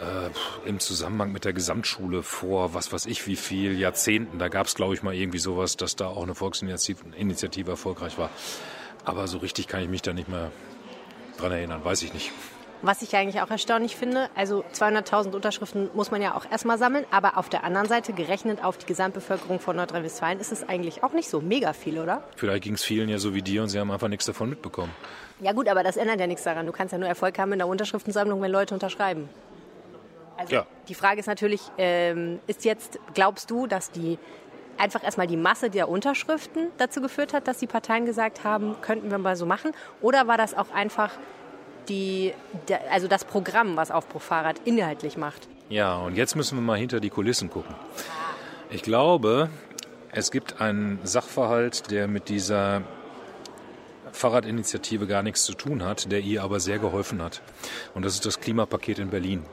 äh, 0.00 0.68
im 0.68 0.78
Zusammenhang 0.78 1.32
mit 1.32 1.44
der 1.44 1.52
Gesamtschule 1.52 2.22
vor, 2.22 2.74
was 2.74 2.92
weiß 2.92 3.06
ich, 3.06 3.26
wie 3.26 3.36
viel 3.36 3.78
Jahrzehnten. 3.78 4.38
Da 4.38 4.48
gab 4.48 4.66
es, 4.66 4.74
glaube 4.74 4.94
ich, 4.94 5.02
mal 5.02 5.14
irgendwie 5.14 5.38
sowas, 5.38 5.76
dass 5.76 5.96
da 5.96 6.08
auch 6.08 6.22
eine 6.22 6.34
Volksinitiative 6.34 7.70
erfolgreich 7.70 8.18
war. 8.18 8.30
Aber 9.04 9.26
so 9.26 9.38
richtig 9.38 9.68
kann 9.68 9.82
ich 9.82 9.88
mich 9.88 10.02
da 10.02 10.12
nicht 10.12 10.28
mehr 10.28 10.50
dran 11.38 11.52
erinnern, 11.52 11.84
weiß 11.84 12.02
ich 12.02 12.12
nicht. 12.12 12.32
Was 12.80 13.02
ich 13.02 13.16
eigentlich 13.16 13.42
auch 13.42 13.50
erstaunlich 13.50 13.96
finde, 13.96 14.30
also 14.36 14.64
200.000 14.72 15.34
Unterschriften 15.34 15.90
muss 15.94 16.12
man 16.12 16.22
ja 16.22 16.36
auch 16.36 16.48
erstmal 16.48 16.78
sammeln, 16.78 17.04
aber 17.10 17.36
auf 17.36 17.48
der 17.48 17.64
anderen 17.64 17.88
Seite, 17.88 18.12
gerechnet 18.12 18.62
auf 18.62 18.78
die 18.78 18.86
Gesamtbevölkerung 18.86 19.58
von 19.58 19.74
Nordrhein-Westfalen, 19.76 20.38
ist 20.38 20.52
es 20.52 20.68
eigentlich 20.68 21.02
auch 21.02 21.12
nicht 21.12 21.28
so 21.28 21.40
mega 21.40 21.72
viel, 21.72 21.98
oder? 21.98 22.22
Vielleicht 22.36 22.62
ging 22.62 22.74
es 22.74 22.84
vielen 22.84 23.08
ja 23.08 23.18
so 23.18 23.34
wie 23.34 23.42
dir 23.42 23.62
und 23.62 23.68
sie 23.68 23.80
haben 23.80 23.90
einfach 23.90 24.08
nichts 24.08 24.26
davon 24.26 24.48
mitbekommen. 24.48 24.92
Ja 25.40 25.52
gut, 25.52 25.68
aber 25.68 25.82
das 25.82 25.96
ändert 25.96 26.20
ja 26.20 26.26
nichts 26.28 26.44
daran. 26.44 26.66
Du 26.66 26.72
kannst 26.72 26.92
ja 26.92 26.98
nur 26.98 27.08
Erfolg 27.08 27.36
haben 27.38 27.52
in 27.52 27.58
der 27.58 27.68
Unterschriftensammlung, 27.68 28.40
wenn 28.42 28.50
Leute 28.50 28.74
unterschreiben. 28.74 29.28
Also 30.36 30.54
ja. 30.54 30.66
die 30.88 30.94
Frage 30.94 31.18
ist 31.18 31.26
natürlich, 31.26 31.62
ähm, 31.78 32.38
ist 32.46 32.64
jetzt, 32.64 33.00
glaubst 33.12 33.50
du, 33.50 33.66
dass 33.66 33.90
die 33.90 34.18
einfach 34.78 35.02
erstmal 35.02 35.26
die 35.26 35.36
Masse 35.36 35.68
der 35.68 35.88
Unterschriften 35.88 36.68
dazu 36.78 37.00
geführt 37.00 37.34
hat, 37.34 37.48
dass 37.48 37.58
die 37.58 37.66
Parteien 37.66 38.06
gesagt 38.06 38.44
haben, 38.44 38.76
könnten 38.80 39.10
wir 39.10 39.18
mal 39.18 39.34
so 39.34 39.46
machen? 39.46 39.72
Oder 40.00 40.28
war 40.28 40.36
das 40.36 40.56
auch 40.56 40.70
einfach 40.72 41.10
die, 41.88 42.34
also 42.90 43.08
das 43.08 43.24
Programm, 43.24 43.76
was 43.76 43.90
Aufbruchfahrrad 43.90 44.60
inhaltlich 44.64 45.16
macht. 45.16 45.48
Ja, 45.68 45.96
und 45.96 46.16
jetzt 46.16 46.34
müssen 46.34 46.56
wir 46.56 46.62
mal 46.62 46.78
hinter 46.78 47.00
die 47.00 47.10
Kulissen 47.10 47.50
gucken. 47.50 47.74
Ich 48.70 48.82
glaube, 48.82 49.50
es 50.12 50.30
gibt 50.30 50.60
einen 50.60 50.98
Sachverhalt, 51.04 51.90
der 51.90 52.08
mit 52.08 52.28
dieser 52.28 52.82
Fahrradinitiative 54.12 55.06
gar 55.06 55.22
nichts 55.22 55.44
zu 55.44 55.54
tun 55.54 55.84
hat, 55.84 56.10
der 56.10 56.20
ihr 56.20 56.42
aber 56.42 56.60
sehr 56.60 56.78
geholfen 56.78 57.22
hat. 57.22 57.42
Und 57.94 58.04
das 58.04 58.14
ist 58.14 58.26
das 58.26 58.40
Klimapaket 58.40 58.98
in 58.98 59.10
Berlin. 59.10 59.44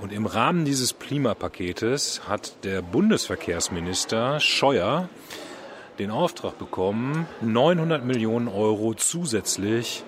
Und 0.00 0.12
im 0.12 0.26
Rahmen 0.26 0.64
dieses 0.64 0.98
Klimapaketes 0.98 2.28
hat 2.28 2.64
der 2.64 2.82
Bundesverkehrsminister 2.82 4.40
Scheuer 4.40 5.08
den 5.98 6.10
Auftrag 6.10 6.58
bekommen, 6.58 7.26
900 7.40 8.04
Millionen 8.04 8.48
Euro 8.48 8.92
zusätzlich 8.92 10.04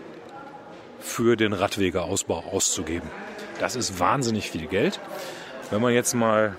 für 1.01 1.37
den 1.37 1.53
Radwegeausbau 1.53 2.45
auszugeben. 2.53 3.09
Das 3.61 3.77
ist 3.77 3.99
wahnsinnig 3.99 4.51
viel 4.51 4.67
Geld. 4.67 5.01
Wenn 5.71 5.81
man 5.83 5.93
jetzt 5.93 6.15
mal 6.15 6.57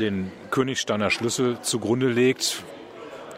den 0.00 0.30
Königsteiner 0.50 1.10
Schlüssel 1.10 1.60
zugrunde 1.62 2.08
legt, 2.08 2.62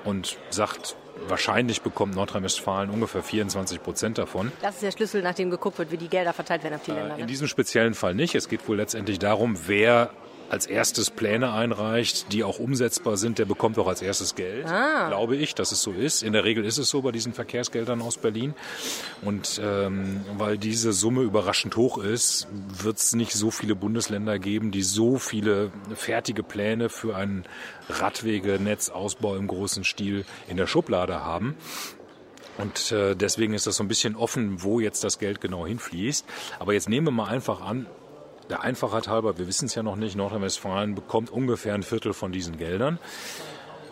und 0.05 0.39
sagt, 0.49 0.97
wahrscheinlich 1.29 1.83
bekommt 1.83 2.15
Nordrhein-Westfalen 2.15 2.89
ungefähr 2.91 3.23
24 3.23 3.83
Prozent 3.83 4.17
davon. 4.19 4.51
Das 4.63 4.77
ist 4.77 4.83
der 4.83 4.93
Schlüssel, 4.93 5.23
nachdem 5.23 5.51
geguckt 5.51 5.79
wird, 5.79 5.91
wie 5.91 5.99
die 5.99 6.09
Gelder 6.09 6.33
verteilt 6.33 6.63
werden 6.65 6.77
auf 6.77 6.83
die 6.85 6.93
Länder. 6.93 7.15
In 7.17 7.21
Ne? 7.21 7.27
diesem 7.27 7.49
speziellen 7.49 7.93
Fall 7.95 8.15
nicht. 8.15 8.35
Es 8.35 8.49
geht 8.49 8.67
wohl 8.67 8.77
letztendlich 8.79 9.19
darum, 9.19 9.59
wer 9.67 10.11
als 10.51 10.67
erstes 10.67 11.11
Pläne 11.11 11.53
einreicht, 11.53 12.33
die 12.33 12.43
auch 12.43 12.59
umsetzbar 12.59 13.17
sind, 13.17 13.39
der 13.39 13.45
bekommt 13.45 13.79
auch 13.79 13.87
als 13.87 14.03
erstes 14.03 14.35
Geld. 14.35 14.67
Ah. 14.67 15.09
Glaube 15.09 15.37
ich, 15.37 15.55
dass 15.55 15.71
es 15.71 15.81
so 15.81 15.93
ist. 15.93 16.25
In 16.25 16.33
der 16.33 16.45
Regel 16.45 16.65
ist 16.65 16.77
es 16.77 16.91
so 16.91 17.03
bei 17.03 17.13
diesen 17.13 17.33
Verkehrsgeldern 17.33 18.03
aus 18.03 18.19
Berlin. 18.19 18.55
Und 19.23 19.61
ähm, 19.65 20.23
weil 20.37 20.59
diese 20.59 20.93
Summe 20.93 21.23
überraschend 21.23 21.77
hoch 21.77 21.99
ist, 21.99 22.49
wird 22.83 22.99
es 22.99 23.15
nicht 23.15 23.33
so 23.33 23.53
viele 23.53 23.77
Bundesländer 23.77 24.41
geben, 24.41 24.73
die 24.73 24.83
so 24.83 25.19
viele 25.19 25.71
fertige 25.95 26.43
Pläne 26.43 26.89
für 26.89 27.15
einen 27.15 27.45
Radwegenetzausbau 27.89 29.37
im 29.37 29.47
großen 29.47 29.85
Stil 29.85 30.25
in 30.49 30.57
der 30.57 30.67
Schublade 30.67 31.23
haben. 31.23 31.55
Und 32.59 32.93
äh, 32.93 33.15
deswegen 33.15 33.55
ist 33.55 33.67
das 33.67 33.77
so 33.77 33.85
ein 33.85 33.89
bisschen 33.89 34.17
offen, 34.17 34.63
wo 34.63 34.81
jetzt 34.81 35.05
das 35.05 35.19
Geld 35.19 35.41
genau 35.41 35.67
hinfließt. 35.67 36.27
Aber 36.59 36.75
jetzt 36.75 36.89
nehmen 36.89 37.07
wir 37.07 37.13
mal 37.13 37.29
einfach 37.29 37.61
an, 37.61 37.87
der 38.51 38.63
Einfachheit 38.63 39.09
halber, 39.09 39.39
wir 39.39 39.47
wissen 39.47 39.67
es 39.67 39.75
ja 39.75 39.83
noch 39.83 39.97
nicht, 39.97 40.17
Nordrhein-Westfalen 40.17 40.95
bekommt 40.95 41.31
ungefähr 41.31 41.75
ein 41.75 41.83
Viertel 41.83 42.13
von 42.13 42.33
diesen 42.33 42.59
Geldern. 42.59 42.99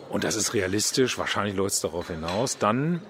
Und 0.09 0.23
das 0.23 0.35
ist 0.35 0.53
realistisch, 0.53 1.17
wahrscheinlich 1.17 1.55
läuft 1.55 1.75
es 1.75 1.81
darauf 1.81 2.07
hinaus. 2.07 2.57
Dann 2.57 3.01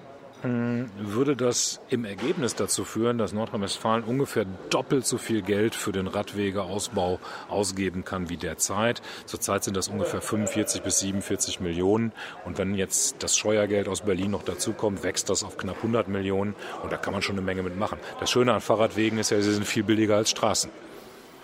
mh, 0.42 0.86
würde 0.98 1.34
das 1.34 1.80
im 1.88 2.04
Ergebnis 2.04 2.54
dazu 2.54 2.84
führen, 2.84 3.18
dass 3.18 3.32
Nordrhein-Westfalen 3.32 4.04
ungefähr 4.04 4.44
doppelt 4.68 5.06
so 5.06 5.18
viel 5.18 5.42
Geld 5.42 5.74
für 5.74 5.92
den 5.92 6.06
Radwegeausbau 6.06 7.18
ausgeben 7.48 8.04
kann 8.04 8.28
wie 8.28 8.36
derzeit. 8.36 9.00
Zurzeit 9.26 9.64
sind 9.64 9.76
das 9.76 9.88
ungefähr 9.88 10.20
45 10.20 10.82
bis 10.82 11.00
47 11.00 11.60
Millionen. 11.60 12.12
Und 12.44 12.58
wenn 12.58 12.74
jetzt 12.74 13.22
das 13.22 13.36
Steuergeld 13.36 13.88
aus 13.88 14.02
Berlin 14.02 14.30
noch 14.32 14.42
dazukommt, 14.42 15.02
wächst 15.02 15.30
das 15.30 15.42
auf 15.42 15.56
knapp 15.56 15.76
100 15.76 16.08
Millionen. 16.08 16.54
Und 16.82 16.92
da 16.92 16.96
kann 16.96 17.12
man 17.12 17.22
schon 17.22 17.36
eine 17.36 17.44
Menge 17.44 17.62
mitmachen. 17.62 17.98
Das 18.20 18.30
Schöne 18.30 18.52
an 18.52 18.60
Fahrradwegen 18.60 19.18
ist 19.18 19.30
ja, 19.30 19.40
sie 19.40 19.52
sind 19.52 19.66
viel 19.66 19.84
billiger 19.84 20.16
als 20.16 20.30
Straßen. 20.30 20.70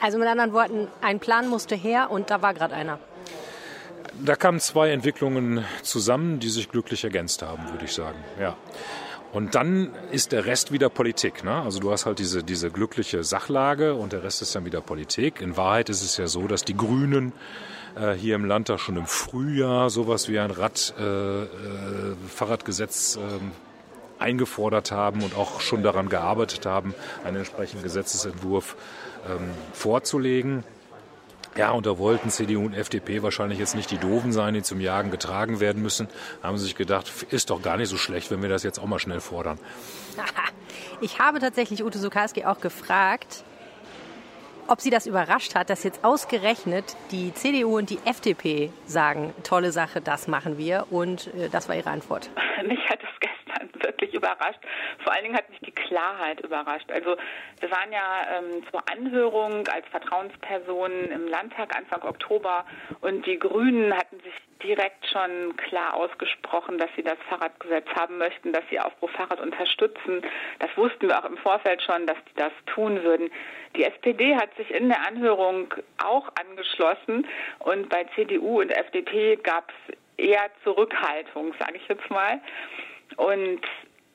Also 0.01 0.19
mit 0.19 0.29
anderen 0.29 0.53
Worten, 0.53 0.89
ein 1.01 1.21
Plan 1.21 1.49
musste 1.49 1.75
her 1.75 2.11
und 2.11 2.31
da 2.31 2.43
war 2.43 2.55
gerade 2.55 2.75
einer. 2.75 2.99
Da 4.25 4.37
kamen 4.37 4.61
zwei 4.61 4.91
Entwicklungen 4.91 5.65
zusammen, 5.83 6.41
die 6.41 6.49
sich 6.49 6.71
glücklich 6.71 7.05
ergänzt 7.05 7.43
haben, 7.43 7.71
würde 7.71 7.85
ich 7.85 7.93
sagen. 7.93 8.19
Ja. 8.41 8.57
Und 9.33 9.55
dann 9.55 9.91
ist 10.13 10.33
der 10.33 10.47
Rest 10.47 10.73
wieder 10.73 10.89
Politik. 10.89 11.45
Ne? 11.45 11.53
Also 11.53 11.79
du 11.81 11.93
hast 11.93 12.07
halt 12.07 12.19
diese, 12.19 12.43
diese 12.43 12.71
glückliche 12.71 13.23
Sachlage 13.25 13.95
und 13.95 14.13
der 14.13 14.23
Rest 14.23 14.41
ist 14.41 14.55
dann 14.55 14.65
wieder 14.65 14.81
Politik. 14.81 15.41
In 15.41 15.57
Wahrheit 15.57 15.91
ist 15.91 16.03
es 16.03 16.17
ja 16.17 16.27
so, 16.27 16.47
dass 16.47 16.65
die 16.65 16.77
Grünen 16.77 17.33
äh, 17.97 18.13
hier 18.13 18.35
im 18.35 18.45
Landtag 18.45 18.79
schon 18.79 18.97
im 18.97 19.07
Frühjahr 19.07 19.91
sowas 19.91 20.29
wie 20.29 20.39
ein 20.39 20.51
Rad, 20.51 20.95
äh, 20.99 21.43
äh, 21.43 21.47
Fahrradgesetz 22.29 23.17
ähm, 23.17 23.53
eingefordert 24.19 24.93
haben 24.93 25.23
und 25.23 25.37
auch 25.37 25.61
schon 25.61 25.83
daran 25.83 26.09
gearbeitet 26.09 26.65
haben, 26.65 26.95
einen 27.25 27.37
entsprechenden 27.37 27.83
Gesetzesentwurf 27.83 28.77
ähm, 29.29 29.51
vorzulegen. 29.73 30.65
Ja, 31.57 31.71
und 31.71 31.87
da 31.87 31.97
wollten 31.97 32.29
CDU 32.29 32.67
und 32.67 32.75
FDP 32.75 33.23
wahrscheinlich 33.23 33.59
jetzt 33.59 33.75
nicht 33.75 33.91
die 33.91 33.97
Doofen 33.97 34.31
sein, 34.31 34.53
die 34.53 34.63
zum 34.63 34.79
Jagen 34.79 35.11
getragen 35.11 35.59
werden 35.59 35.83
müssen. 35.83 36.07
Haben 36.43 36.59
sich 36.59 36.75
gedacht, 36.75 37.11
ist 37.31 37.49
doch 37.49 37.63
gar 37.63 37.79
nicht 37.79 37.89
so 37.89 37.97
schlecht, 37.97 38.31
wenn 38.31 38.43
wir 38.43 38.51
das 38.51 38.63
jetzt 38.63 38.79
auch 38.79 38.87
mal 38.87 38.99
schnell 38.99 39.21
fordern. 39.21 39.59
Ich 41.03 41.19
habe 41.19 41.41
tatsächlich 41.41 41.85
Ute 41.85 41.99
Sukalski 41.99 42.47
auch 42.47 42.59
gefragt, 42.61 43.45
ob 44.69 44.81
sie 44.81 44.91
das 44.91 45.07
überrascht 45.07 45.55
hat, 45.55 45.71
dass 45.71 45.85
jetzt 45.85 46.05
ausgerechnet 46.05 46.97
die 47.11 47.33
CDU 47.35 47.79
und 47.79 47.91
die 47.91 47.99
FDP 48.05 48.71
sagen, 48.85 49.35
tolle 49.45 49.73
Sache, 49.73 50.01
das 50.01 50.29
machen 50.29 50.59
wir. 50.59 50.87
Und 50.91 51.29
äh, 51.35 51.49
das 51.51 51.69
war 51.69 51.77
ihre 51.77 51.91
Antwort. 51.91 52.31
Mich 52.67 52.89
hat 52.89 53.01
es 53.03 53.21
gestern 53.21 53.71
wirklich 53.83 54.15
überrascht. 54.15 54.61
Vor 55.03 55.13
allen 55.13 55.25
Dingen 55.25 55.37
hat 55.37 55.49
mich 55.51 55.61
die 55.61 55.73
Klarheit 55.73 56.41
überrascht. 56.41 56.91
Also 56.91 57.17
wir 57.61 57.71
waren 57.71 57.93
ja 57.93 58.39
ähm, 58.39 58.65
zur 58.71 58.83
Anhörung 58.91 59.67
als 59.69 59.87
Vertrauenspersonen 59.91 61.11
im 61.13 61.29
Landtag 61.29 61.77
Anfang 61.77 62.03
Oktober 62.03 62.65
und 63.01 63.27
die 63.27 63.39
Grünen 63.39 63.97
hatten 63.97 64.19
sich 64.21 64.35
direkt 64.63 65.07
schon 65.07 65.57
klar 65.57 65.95
ausgesprochen, 65.95 66.79
dass 66.79 66.89
sie 66.97 67.03
das 67.03 67.19
Fahrradgesetz 67.29 67.87
haben 67.95 68.19
möchten, 68.19 68.53
dass 68.53 68.65
sie 68.71 68.81
Aufbruch 68.81 69.11
Fahrrad 69.11 69.41
unterstützen. 69.41 70.23
Das 70.59 70.71
wussten 70.77 71.09
wir 71.09 71.19
auch 71.19 71.29
im 71.29 71.37
Vorfeld 71.39 71.83
schon, 71.83 72.07
dass 72.07 72.17
die 72.31 72.35
das 72.37 72.53
tun 72.67 73.03
würden. 73.03 73.31
Die 73.75 73.85
SPD 73.85 74.37
hat 74.37 74.55
sich 74.57 74.71
in 74.71 74.89
der 74.89 75.07
Anhörung 75.07 75.75
auch 76.03 76.29
angeschlossen 76.41 77.27
und 77.61 77.89
bei 77.89 78.05
CDU 78.15 78.61
und 78.61 78.71
FDP 78.71 79.37
gab 79.37 79.71
es 79.89 79.97
eher 80.17 80.51
Zurückhaltung, 80.65 81.55
sage 81.59 81.77
ich 81.77 81.89
jetzt 81.89 82.09
mal. 82.11 82.41
Und 83.17 83.61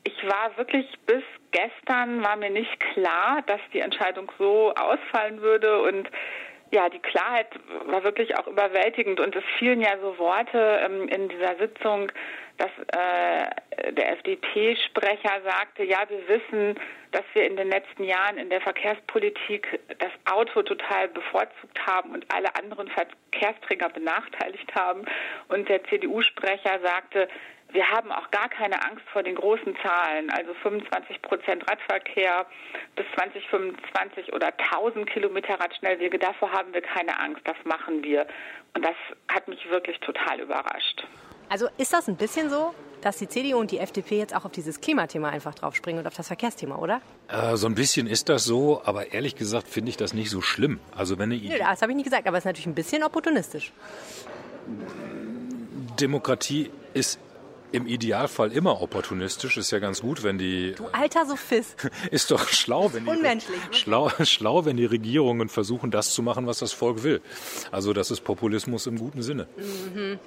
ich 0.03 0.23
war 0.25 0.57
wirklich 0.57 0.87
bis 1.05 1.23
gestern 1.51 2.23
war 2.23 2.35
mir 2.35 2.49
nicht 2.49 2.79
klar, 2.79 3.43
dass 3.45 3.59
die 3.73 3.79
Entscheidung 3.79 4.31
so 4.37 4.73
ausfallen 4.73 5.41
würde 5.41 5.81
und 5.81 6.09
ja, 6.71 6.87
die 6.87 6.99
Klarheit 6.99 7.47
war 7.85 8.03
wirklich 8.03 8.37
auch 8.37 8.47
überwältigend 8.47 9.19
und 9.19 9.35
es 9.35 9.43
fielen 9.59 9.81
ja 9.81 9.97
so 10.01 10.17
Worte 10.17 10.79
ähm, 10.85 11.09
in 11.09 11.27
dieser 11.27 11.57
Sitzung, 11.57 12.11
dass 12.61 12.71
äh, 12.89 13.91
der 13.93 14.11
FDP-Sprecher 14.13 15.41
sagte, 15.43 15.83
ja, 15.83 15.97
wir 16.07 16.27
wissen, 16.27 16.79
dass 17.11 17.23
wir 17.33 17.45
in 17.45 17.57
den 17.57 17.69
letzten 17.69 18.03
Jahren 18.03 18.37
in 18.37 18.51
der 18.51 18.61
Verkehrspolitik 18.61 19.79
das 19.97 20.11
Auto 20.31 20.61
total 20.61 21.07
bevorzugt 21.07 21.79
haben 21.87 22.11
und 22.11 22.25
alle 22.31 22.55
anderen 22.55 22.87
Verkehrsträger 22.89 23.89
benachteiligt 23.89 24.73
haben. 24.75 25.05
Und 25.47 25.69
der 25.69 25.83
CDU-Sprecher 25.85 26.79
sagte, 26.83 27.27
wir 27.69 27.89
haben 27.89 28.11
auch 28.11 28.29
gar 28.31 28.49
keine 28.49 28.83
Angst 28.85 29.07
vor 29.11 29.23
den 29.23 29.35
großen 29.35 29.75
Zahlen, 29.81 30.29
also 30.29 30.53
25 30.55 31.21
Prozent 31.21 31.69
Radverkehr 31.69 32.45
bis 32.95 33.05
2025 33.15 34.33
oder 34.33 34.47
1000 34.71 35.09
Kilometer 35.09 35.59
Radschnellwege. 35.59 36.19
Davor 36.19 36.51
haben 36.51 36.73
wir 36.73 36.81
keine 36.81 37.19
Angst, 37.19 37.41
das 37.45 37.57
machen 37.63 38.03
wir. 38.03 38.27
Und 38.75 38.85
das 38.85 38.95
hat 39.33 39.47
mich 39.47 39.67
wirklich 39.69 39.99
total 40.01 40.41
überrascht. 40.41 41.07
Also 41.51 41.67
ist 41.77 41.91
das 41.91 42.07
ein 42.07 42.15
bisschen 42.15 42.49
so, 42.49 42.73
dass 43.01 43.17
die 43.17 43.27
CDU 43.27 43.57
und 43.57 43.71
die 43.71 43.79
FDP 43.79 44.17
jetzt 44.17 44.33
auch 44.33 44.45
auf 44.45 44.53
dieses 44.53 44.79
Klimathema 44.79 45.27
einfach 45.27 45.53
draufspringen 45.53 45.99
und 45.99 46.07
auf 46.07 46.13
das 46.13 46.27
Verkehrsthema, 46.27 46.77
oder? 46.77 47.01
Äh, 47.27 47.57
so 47.57 47.67
ein 47.67 47.75
bisschen 47.75 48.07
ist 48.07 48.29
das 48.29 48.45
so, 48.45 48.81
aber 48.85 49.11
ehrlich 49.11 49.35
gesagt 49.35 49.67
finde 49.67 49.89
ich 49.89 49.97
das 49.97 50.13
nicht 50.13 50.29
so 50.29 50.39
schlimm. 50.39 50.79
Also 50.95 51.19
wenn 51.19 51.29
eine 51.29 51.41
Nö, 51.41 51.57
das 51.59 51.81
habe 51.81 51.91
ich 51.91 51.97
nicht 51.97 52.05
gesagt, 52.05 52.25
aber 52.25 52.37
es 52.37 52.43
ist 52.43 52.45
natürlich 52.45 52.67
ein 52.67 52.73
bisschen 52.73 53.03
opportunistisch. 53.03 53.73
Demokratie 55.99 56.71
ist 56.93 57.19
im 57.73 57.85
Idealfall 57.85 58.53
immer 58.53 58.81
opportunistisch. 58.81 59.57
Ist 59.57 59.71
ja 59.71 59.79
ganz 59.79 59.99
gut, 59.99 60.23
wenn 60.23 60.37
die. 60.37 60.73
Du 60.77 60.85
alter 60.93 61.25
Sophist. 61.25 61.75
Ist 62.11 62.31
doch 62.31 62.47
schlau, 62.47 62.93
wenn 62.93 63.03
die. 63.05 63.11
Unmenschlich. 63.11 63.59
Schlau, 63.71 64.09
schlau, 64.23 64.63
wenn 64.63 64.77
die 64.77 64.85
Regierungen 64.85 65.49
versuchen, 65.49 65.91
das 65.91 66.13
zu 66.13 66.21
machen, 66.21 66.47
was 66.47 66.59
das 66.59 66.71
Volk 66.71 67.03
will. 67.03 67.21
Also 67.71 67.91
das 67.91 68.11
ist 68.11 68.21
Populismus 68.21 68.87
im 68.87 68.97
guten 68.97 69.21
Sinne. 69.21 69.47
Mhm. 69.57 70.19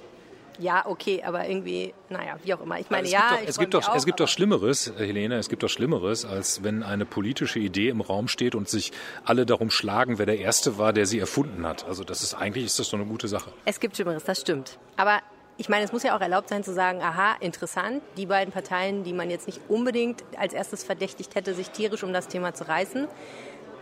Ja, 0.59 0.85
okay, 0.85 1.23
aber 1.23 1.47
irgendwie, 1.47 1.93
naja, 2.09 2.37
wie 2.43 2.53
auch 2.53 2.61
immer. 2.61 2.79
Ich 2.79 2.89
meine, 2.89 3.05
es 3.05 3.11
ja, 3.11 3.19
gibt 3.19 3.31
doch, 3.31 3.41
ich 3.41 3.49
es 3.49 3.57
gibt 3.57 3.73
doch, 3.73 3.89
auch, 3.89 3.95
es 3.95 4.05
gibt 4.05 4.19
doch 4.19 4.27
Schlimmeres, 4.27 4.93
Helene, 4.97 5.35
es 5.35 5.49
gibt 5.49 5.63
doch 5.63 5.69
Schlimmeres, 5.69 6.25
als 6.25 6.63
wenn 6.63 6.83
eine 6.83 7.05
politische 7.05 7.59
Idee 7.59 7.89
im 7.89 8.01
Raum 8.01 8.27
steht 8.27 8.55
und 8.55 8.69
sich 8.69 8.91
alle 9.23 9.45
darum 9.45 9.69
schlagen, 9.69 10.17
wer 10.17 10.25
der 10.25 10.39
Erste 10.39 10.77
war, 10.77 10.93
der 10.93 11.05
sie 11.05 11.19
erfunden 11.19 11.65
hat. 11.65 11.85
Also 11.85 12.03
das 12.03 12.21
ist 12.21 12.33
eigentlich 12.33 12.65
ist 12.65 12.79
das 12.79 12.89
doch 12.89 12.99
eine 12.99 13.07
gute 13.07 13.27
Sache. 13.27 13.51
Es 13.65 13.79
gibt 13.79 13.95
Schlimmeres, 13.95 14.23
das 14.23 14.41
stimmt. 14.41 14.77
Aber 14.97 15.21
ich 15.57 15.69
meine, 15.69 15.85
es 15.85 15.93
muss 15.93 16.03
ja 16.03 16.15
auch 16.17 16.21
erlaubt 16.21 16.49
sein 16.49 16.63
zu 16.63 16.73
sagen, 16.73 17.01
aha, 17.01 17.35
interessant, 17.39 18.01
die 18.17 18.25
beiden 18.25 18.51
Parteien, 18.51 19.03
die 19.03 19.13
man 19.13 19.29
jetzt 19.29 19.47
nicht 19.47 19.61
unbedingt 19.69 20.23
als 20.37 20.53
erstes 20.53 20.83
verdächtigt 20.83 21.35
hätte, 21.35 21.53
sich 21.53 21.69
tierisch 21.69 22.03
um 22.03 22.11
das 22.11 22.27
Thema 22.27 22.53
zu 22.53 22.67
reißen, 22.67 23.07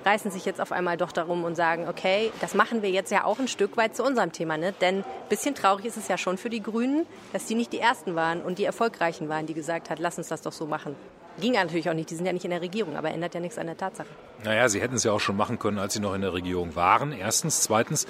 reißen 0.05 0.31
sich 0.31 0.45
jetzt 0.45 0.61
auf 0.61 0.71
einmal 0.71 0.97
doch 0.97 1.11
darum 1.11 1.43
und 1.43 1.55
sagen, 1.55 1.87
okay, 1.87 2.31
das 2.41 2.53
machen 2.53 2.81
wir 2.81 2.89
jetzt 2.89 3.11
ja 3.11 3.23
auch 3.23 3.39
ein 3.39 3.47
Stück 3.47 3.77
weit 3.77 3.95
zu 3.95 4.03
unserem 4.03 4.31
Thema. 4.31 4.57
Ne? 4.57 4.73
Denn 4.81 4.99
ein 4.99 5.05
bisschen 5.29 5.55
traurig 5.55 5.85
ist 5.85 5.97
es 5.97 6.07
ja 6.07 6.17
schon 6.17 6.37
für 6.37 6.49
die 6.49 6.61
Grünen, 6.61 7.05
dass 7.31 7.45
die 7.45 7.55
nicht 7.55 7.73
die 7.73 7.79
Ersten 7.79 8.15
waren 8.15 8.41
und 8.41 8.59
die 8.59 8.65
Erfolgreichen 8.65 9.29
waren, 9.29 9.45
die 9.45 9.53
gesagt 9.53 9.89
hat, 9.89 9.99
lass 9.99 10.17
uns 10.17 10.27
das 10.27 10.41
doch 10.41 10.51
so 10.53 10.65
machen. 10.65 10.95
Ging 11.39 11.53
natürlich 11.53 11.89
auch 11.89 11.95
nicht, 11.95 12.11
die 12.11 12.15
sind 12.15 12.25
ja 12.25 12.33
nicht 12.33 12.45
in 12.45 12.51
der 12.51 12.61
Regierung, 12.61 12.95
aber 12.95 13.09
ändert 13.09 13.33
ja 13.33 13.39
nichts 13.39 13.57
an 13.57 13.65
der 13.65 13.77
Tatsache. 13.77 14.09
Naja, 14.43 14.69
sie 14.69 14.79
hätten 14.79 14.95
es 14.95 15.03
ja 15.03 15.11
auch 15.11 15.19
schon 15.19 15.35
machen 15.35 15.57
können, 15.57 15.79
als 15.79 15.93
sie 15.93 15.99
noch 15.99 16.13
in 16.13 16.21
der 16.21 16.33
Regierung 16.33 16.75
waren. 16.75 17.11
Erstens. 17.11 17.61
Zweitens 17.61 18.05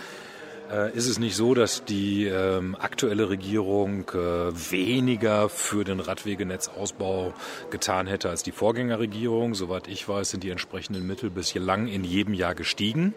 ist 0.93 1.07
es 1.07 1.19
nicht 1.19 1.35
so, 1.35 1.53
dass 1.53 1.85
die 1.85 2.25
ähm, 2.25 2.75
aktuelle 2.79 3.29
Regierung 3.29 4.09
äh, 4.09 4.71
weniger 4.71 5.49
für 5.49 5.83
den 5.83 5.99
Radwegenetzausbau 5.99 7.33
getan 7.69 8.07
hätte 8.07 8.29
als 8.29 8.43
die 8.43 8.51
Vorgängerregierung. 8.51 9.55
Soweit 9.55 9.87
ich 9.87 10.07
weiß, 10.07 10.31
sind 10.31 10.43
die 10.43 10.49
entsprechenden 10.49 11.05
Mittel 11.05 11.29
bislang 11.29 11.87
in 11.87 12.03
jedem 12.03 12.33
Jahr 12.33 12.55
gestiegen. 12.55 13.13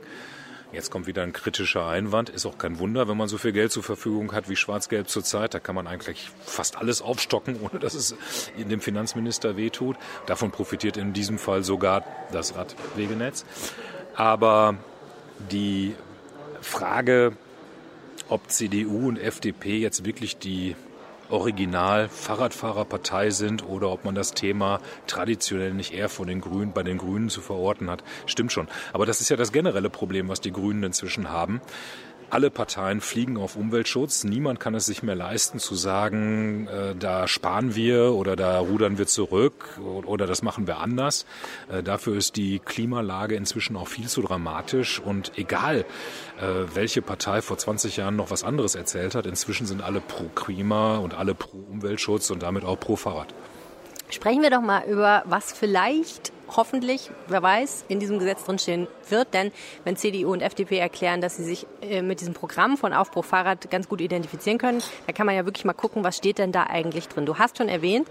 Jetzt 0.73 0.91
kommt 0.91 1.07
wieder 1.07 1.23
ein 1.23 1.33
kritischer 1.33 1.87
Einwand. 1.87 2.29
Ist 2.29 2.45
auch 2.45 2.59
kein 2.59 2.79
Wunder, 2.79 3.09
wenn 3.09 3.17
man 3.17 3.29
so 3.29 3.39
viel 3.39 3.53
Geld 3.53 3.73
zur 3.73 3.83
Verfügung 3.83 4.33
hat 4.33 4.49
wie 4.49 4.57
Schwarz-Gelb 4.57 5.09
zurzeit. 5.09 5.55
Da 5.55 5.61
kann 5.61 5.75
man 5.75 5.87
eigentlich 5.87 6.29
fast 6.45 6.77
alles 6.77 7.01
aufstocken, 7.01 7.61
ohne 7.63 7.79
dass 7.79 7.95
es 7.95 8.17
dem 8.59 8.81
Finanzminister 8.81 9.57
wehtut. 9.57 9.97
Davon 10.27 10.51
profitiert 10.51 10.97
in 10.97 11.13
diesem 11.13 11.39
Fall 11.39 11.63
sogar 11.63 12.05
das 12.33 12.57
Radwegenetz. 12.57 13.45
Aber 14.17 14.77
die 15.51 15.95
Frage, 16.67 17.37
ob 18.29 18.51
CDU 18.51 19.07
und 19.07 19.19
FDP 19.19 19.79
jetzt 19.79 20.05
wirklich 20.05 20.37
die 20.37 20.75
original 21.31 22.09
Fahrradfahrerpartei 22.09 23.31
sind 23.31 23.65
oder 23.65 23.89
ob 23.91 24.05
man 24.05 24.17
das 24.17 24.33
Thema 24.33 24.81
traditionell 25.07 25.73
nicht 25.73 25.95
eher 25.95 26.09
von 26.09 26.27
den 26.27 26.41
Grünen, 26.41 26.73
bei 26.73 26.83
den 26.83 26.99
Grünen 26.99 27.31
zu 27.31 27.41
verorten 27.41 27.89
hat. 27.89 28.03
Stimmt 28.27 28.51
schon. 28.51 28.67
Aber 28.93 29.07
das 29.07 29.21
ist 29.21 29.29
ja 29.29 29.37
das 29.37 29.53
generelle 29.53 29.91
Problem, 29.91 30.29
was 30.29 30.41
die 30.41 30.53
Grünen 30.53 30.83
inzwischen 30.83 31.31
haben. 31.31 31.61
Alle 32.29 32.51
Parteien 32.51 33.01
fliegen 33.01 33.37
auf 33.37 33.55
Umweltschutz. 33.55 34.25
Niemand 34.25 34.59
kann 34.59 34.75
es 34.75 34.87
sich 34.87 35.05
mehr 35.05 35.15
leisten 35.15 35.61
zu 35.61 35.77
sagen, 35.77 36.67
äh, 36.67 36.97
da 36.99 37.29
sparen 37.29 37.77
wir 37.77 38.15
oder 38.15 38.35
da 38.35 38.59
rudern 38.59 38.99
wir 38.99 39.07
zurück 39.07 39.79
oder 40.05 40.27
das 40.27 40.43
machen 40.43 40.67
wir 40.67 40.79
anders. 40.79 41.25
Äh, 41.71 41.85
dafür 41.85 42.17
ist 42.17 42.35
die 42.35 42.59
Klimalage 42.59 43.37
inzwischen 43.37 43.77
auch 43.77 43.87
viel 43.87 44.09
zu 44.09 44.23
dramatisch. 44.23 44.99
Und 44.99 45.33
egal, 45.37 45.85
äh, 46.41 46.65
welche 46.75 47.01
Partei 47.01 47.43
vor 47.43 47.59
20 47.59 47.97
Jahren 47.97 48.17
noch 48.17 48.33
was 48.33 48.43
anderes 48.43 48.75
erzählt 48.75 49.15
hat, 49.15 49.27
inzwischen 49.27 49.67
sind 49.67 49.81
alle 49.81 50.01
pro 50.01 50.25
Klima 50.35 50.97
und 50.97 51.15
alle 51.15 51.35
pro 51.35 51.59
Umweltschutz 51.59 52.31
und 52.31 52.43
damit 52.43 52.65
auch 52.65 52.79
pro 52.79 52.97
Fahrrad. 52.97 53.33
Sprechen 54.11 54.43
wir 54.43 54.51
doch 54.51 54.63
mal 54.63 54.85
über, 54.89 55.23
was 55.27 55.53
vielleicht 55.53 56.33
hoffentlich, 56.55 57.11
wer 57.29 57.43
weiß, 57.43 57.87
in 57.89 58.01
diesem 58.01 58.19
Gesetz 58.19 58.45
drinstehen 58.45 58.87
wird. 59.09 59.35
Denn 59.35 59.53
wenn 59.85 59.97
CDU 59.97 60.33
und 60.33 60.43
FDP 60.43 60.79
erklären, 60.79 61.21
dass 61.21 61.37
sie 61.37 61.45
sich 61.45 61.67
äh, 61.83 62.03
mit 62.03 62.21
diesem 62.21 62.35
Programm 62.35 62.77
von 62.77 62.93
Aufbruch 62.93 63.25
Fahrrad 63.25 63.71
ganz 63.71 63.89
gut 63.89 64.01
identifizieren 64.01 64.59
können, 64.59 64.83
da 65.07 65.13
kann 65.13 65.27
man 65.27 65.35
ja 65.35 65.45
wirklich 65.45 65.65
mal 65.65 65.73
gucken, 65.73 66.05
was 66.05 66.17
steht 66.17 66.39
denn 66.39 66.53
da 66.53 66.65
eigentlich 66.65 67.09
drin. 67.09 67.27
Du 67.27 67.39
hast 67.39 67.59
schon 67.59 67.69
erwähnt, 67.69 68.09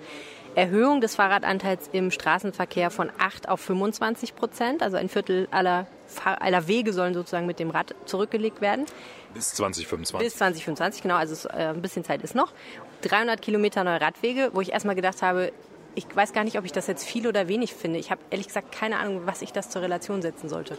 Erhöhung 0.56 1.02
des 1.02 1.16
Fahrradanteils 1.16 1.90
im 1.92 2.12
Straßenverkehr 2.12 2.90
von 2.90 3.12
8 3.18 3.50
auf 3.50 3.60
25 3.60 4.36
Prozent. 4.36 4.82
Also 4.82 4.96
ein 4.96 5.10
Viertel 5.10 5.48
aller, 5.52 5.86
aller 6.24 6.68
Wege 6.68 6.94
sollen 6.94 7.14
sozusagen 7.14 7.46
mit 7.46 7.60
dem 7.60 7.70
Rad 7.70 7.94
zurückgelegt 8.06 8.62
werden. 8.62 8.86
Bis 9.34 9.54
2025. 9.54 10.26
Bis 10.26 10.38
2025, 10.38 11.04
genau. 11.04 11.16
Also 11.16 11.50
äh, 11.50 11.68
ein 11.68 11.82
bisschen 11.82 12.06
Zeit 12.06 12.24
ist 12.24 12.36
noch. 12.36 12.54
300 13.02 13.42
Kilometer 13.42 13.84
neue 13.84 14.00
Radwege, 14.00 14.52
wo 14.54 14.62
ich 14.62 14.72
erstmal 14.72 14.96
gedacht 14.96 15.22
habe, 15.22 15.52
ich 15.96 16.14
weiß 16.14 16.34
gar 16.34 16.44
nicht, 16.44 16.58
ob 16.58 16.66
ich 16.66 16.72
das 16.72 16.88
jetzt 16.88 17.06
viel 17.06 17.28
oder 17.28 17.48
wenig 17.48 17.74
finde. 17.74 18.00
Ich 18.00 18.12
habe 18.12 18.22
ehrlich 18.30 18.48
gesagt 18.48 18.72
keine 18.72 18.98
Ahnung, 18.98 19.22
was 19.26 19.42
ich 19.42 19.54
das 19.54 19.70
zur 19.70 19.82
Relation 19.82 20.22
setzen 20.22 20.50
sollte. 20.50 20.78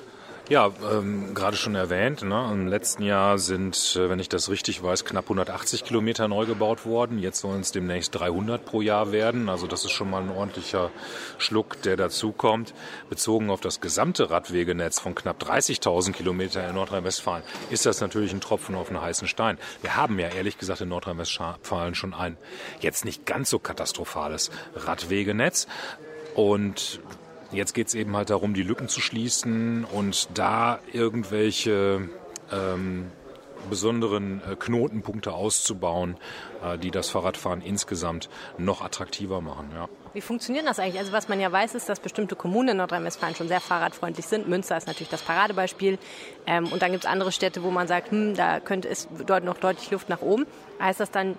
Ja, 0.48 0.70
ähm, 0.92 1.34
gerade 1.34 1.56
schon 1.56 1.74
erwähnt, 1.74 2.22
ne? 2.22 2.48
im 2.52 2.68
letzten 2.68 3.02
Jahr 3.02 3.36
sind, 3.36 3.96
äh, 3.96 4.08
wenn 4.08 4.20
ich 4.20 4.28
das 4.28 4.48
richtig 4.48 4.80
weiß, 4.80 5.04
knapp 5.04 5.24
180 5.24 5.82
Kilometer 5.82 6.28
neu 6.28 6.46
gebaut 6.46 6.86
worden. 6.86 7.18
Jetzt 7.18 7.40
sollen 7.40 7.62
es 7.62 7.72
demnächst 7.72 8.14
300 8.14 8.64
pro 8.64 8.80
Jahr 8.80 9.10
werden. 9.10 9.48
Also 9.48 9.66
das 9.66 9.84
ist 9.84 9.90
schon 9.90 10.08
mal 10.08 10.22
ein 10.22 10.30
ordentlicher 10.30 10.92
Schluck, 11.38 11.82
der 11.82 11.96
dazukommt. 11.96 12.74
Bezogen 13.10 13.50
auf 13.50 13.60
das 13.60 13.80
gesamte 13.80 14.30
Radwegenetz 14.30 15.00
von 15.00 15.16
knapp 15.16 15.42
30.000 15.42 16.12
Kilometer 16.12 16.68
in 16.68 16.76
Nordrhein-Westfalen 16.76 17.42
ist 17.70 17.84
das 17.84 18.00
natürlich 18.00 18.32
ein 18.32 18.40
Tropfen 18.40 18.76
auf 18.76 18.88
einen 18.88 19.02
heißen 19.02 19.26
Stein. 19.26 19.58
Wir 19.82 19.96
haben 19.96 20.16
ja 20.20 20.28
ehrlich 20.28 20.58
gesagt 20.58 20.80
in 20.80 20.90
Nordrhein-Westfalen 20.90 21.96
schon 21.96 22.14
ein 22.14 22.36
jetzt 22.80 23.04
nicht 23.04 23.26
ganz 23.26 23.50
so 23.50 23.58
katastrophales 23.58 24.52
Radwegenetz. 24.76 25.66
Und 26.36 27.00
Jetzt 27.52 27.74
geht 27.74 27.88
es 27.88 27.94
eben 27.94 28.16
halt 28.16 28.30
darum, 28.30 28.54
die 28.54 28.62
Lücken 28.62 28.88
zu 28.88 29.00
schließen 29.00 29.84
und 29.84 30.28
da 30.34 30.80
irgendwelche 30.92 32.08
ähm, 32.52 33.10
besonderen 33.68 34.42
äh, 34.50 34.56
Knotenpunkte 34.56 35.32
auszubauen, 35.32 36.16
äh, 36.62 36.78
die 36.78 36.90
das 36.90 37.10
Fahrradfahren 37.10 37.60
insgesamt 37.60 38.28
noch 38.58 38.82
attraktiver 38.82 39.40
machen. 39.40 39.70
Ja. 39.74 39.88
Wie 40.12 40.20
funktioniert 40.20 40.66
das 40.66 40.78
eigentlich? 40.78 40.98
Also 40.98 41.12
was 41.12 41.28
man 41.28 41.40
ja 41.40 41.52
weiß, 41.52 41.74
ist, 41.74 41.88
dass 41.88 42.00
bestimmte 42.00 42.36
Kommunen 42.36 42.70
in 42.70 42.76
Nordrhein-Westfalen 42.78 43.34
schon 43.34 43.48
sehr 43.48 43.60
fahrradfreundlich 43.60 44.26
sind. 44.26 44.48
Münster 44.48 44.76
ist 44.76 44.86
natürlich 44.86 45.10
das 45.10 45.22
Paradebeispiel. 45.22 45.98
Ähm, 46.46 46.66
und 46.68 46.82
dann 46.82 46.92
gibt 46.92 47.04
es 47.04 47.10
andere 47.10 47.32
Städte, 47.32 47.62
wo 47.62 47.70
man 47.70 47.86
sagt, 47.86 48.10
hm, 48.10 48.34
da 48.34 48.60
könnte 48.60 48.88
es 48.88 49.08
dort 49.26 49.44
noch 49.44 49.58
deutlich 49.58 49.90
Luft 49.90 50.08
nach 50.08 50.22
oben. 50.22 50.46
Heißt 50.80 51.00
das 51.00 51.10
dann, 51.10 51.36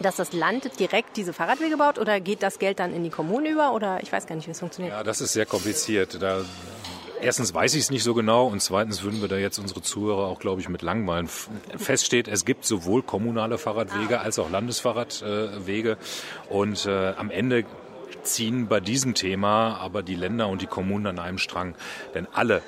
dass 0.00 0.16
das 0.16 0.32
Land 0.32 0.78
direkt 0.78 1.16
diese 1.16 1.32
Fahrradwege 1.32 1.76
baut 1.76 1.98
oder 1.98 2.20
geht 2.20 2.42
das 2.42 2.58
Geld 2.58 2.78
dann 2.78 2.94
in 2.94 3.02
die 3.04 3.10
Kommunen 3.10 3.46
über 3.46 3.72
oder 3.72 4.02
ich 4.02 4.12
weiß 4.12 4.26
gar 4.26 4.34
nicht, 4.36 4.46
wie 4.46 4.52
es 4.52 4.60
funktioniert? 4.60 4.94
Ja, 4.94 5.02
das 5.02 5.20
ist 5.20 5.32
sehr 5.32 5.46
kompliziert. 5.46 6.20
Da 6.20 6.42
Erstens 7.24 7.54
weiß 7.54 7.72
ich 7.74 7.80
es 7.80 7.90
nicht 7.90 8.02
so 8.02 8.12
genau 8.12 8.48
und 8.48 8.60
zweitens 8.60 9.02
würden 9.02 9.22
wir 9.22 9.28
da 9.28 9.36
jetzt 9.36 9.58
unsere 9.58 9.80
Zuhörer 9.80 10.26
auch, 10.26 10.38
glaube 10.38 10.60
ich, 10.60 10.68
mit 10.68 10.82
langweilen. 10.82 11.26
Feststeht, 11.76 12.28
es 12.28 12.44
gibt 12.44 12.66
sowohl 12.66 13.02
kommunale 13.02 13.56
Fahrradwege 13.56 14.20
als 14.20 14.38
auch 14.38 14.50
Landesfahrradwege 14.50 15.96
und 16.50 16.84
äh, 16.84 17.14
am 17.16 17.30
Ende 17.30 17.64
ziehen 18.24 18.68
bei 18.68 18.80
diesem 18.80 19.14
Thema 19.14 19.78
aber 19.78 20.02
die 20.02 20.16
Länder 20.16 20.48
und 20.48 20.60
die 20.60 20.66
Kommunen 20.66 21.06
an 21.06 21.18
einem 21.18 21.38
Strang, 21.38 21.74
denn 22.14 22.26
alle 22.30 22.60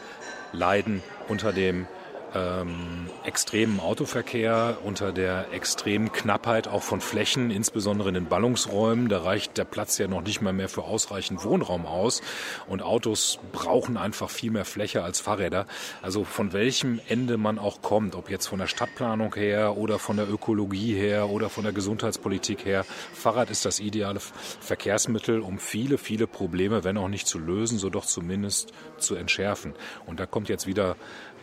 leiden 0.53 1.03
unter 1.29 1.53
dem 1.53 1.87
ähm, 2.35 3.09
extremen 3.25 3.81
Autoverkehr, 3.81 4.79
unter 4.85 5.12
der 5.12 5.53
extremen 5.53 6.12
Knappheit 6.12 6.69
auch 6.69 6.83
von 6.83 7.01
Flächen, 7.01 7.51
insbesondere 7.51 8.09
in 8.09 8.15
den 8.15 8.27
Ballungsräumen. 8.27 9.09
Da 9.09 9.23
reicht 9.23 9.59
der 9.59 9.65
Platz 9.65 9.99
ja 9.99 10.07
noch 10.07 10.23
nicht 10.23 10.43
mal 10.43 10.53
mehr 10.53 10.69
für 10.69 10.85
ausreichend 10.85 11.45
Wohnraum 11.45 11.87
aus. 11.87 12.23
Und 12.67 12.83
Autos 12.83 13.39
brauchen 13.53 13.97
einfach 13.97 14.31
viel 14.31 14.51
mehr 14.51 14.65
Fläche 14.65 15.03
als 15.03 15.21
Fahrräder. 15.21 15.67
Also 16.03 16.25
von 16.25 16.53
welchem 16.53 17.01
Ende 17.09 17.37
man 17.37 17.59
auch 17.59 17.83
kommt, 17.83 18.15
ob 18.15 18.31
jetzt 18.31 18.47
von 18.47 18.59
der 18.59 18.67
Stadtplanung 18.67 19.35
her 19.35 19.77
oder 19.77 19.99
von 19.99 20.17
der 20.17 20.29
Ökologie 20.29 20.95
her 20.95 21.31
oder 21.31 21.49
von 21.49 21.65
der 21.65 21.73
Gesundheitspolitik 21.73 22.65
her, 22.65 22.85
Fahrrad 23.12 23.51
ist 23.51 23.65
das 23.65 23.81
ideale 23.81 24.21
Verkehrsmittel, 24.21 25.41
um 25.41 25.59
viele, 25.59 25.99
viele 25.99 26.27
Probleme, 26.27 26.85
wenn 26.85 26.99
auch 26.99 27.09
nicht 27.09 27.27
zu 27.27 27.39
lösen, 27.39 27.79
so 27.79 27.91
doch 27.91 28.05
zumindest 28.05 28.73
zu 28.99 29.15
entschärfen. 29.15 29.75
Und 30.07 30.21
da 30.21 30.27
kommt 30.27 30.49
jetzt 30.49 30.67
wieder 30.67 30.97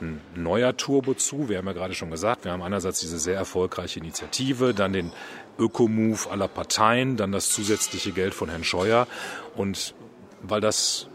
ein 0.03 0.21
neuer 0.35 0.75
Turbo 0.77 1.13
zu. 1.13 1.49
Wir 1.49 1.57
haben 1.57 1.67
ja 1.67 1.73
gerade 1.73 1.93
schon 1.93 2.11
gesagt, 2.11 2.45
wir 2.45 2.51
haben 2.51 2.61
einerseits 2.61 2.99
diese 2.99 3.19
sehr 3.19 3.35
erfolgreiche 3.35 3.99
Initiative, 3.99 4.73
dann 4.73 4.93
den 4.93 5.11
Ökomove 5.57 6.29
aller 6.29 6.47
Parteien, 6.47 7.17
dann 7.17 7.31
das 7.31 7.49
zusätzliche 7.49 8.11
Geld 8.11 8.33
von 8.33 8.49
Herrn 8.49 8.63
Scheuer. 8.63 9.07
Und 9.55 9.95
weil 10.41 10.61
das 10.61 11.07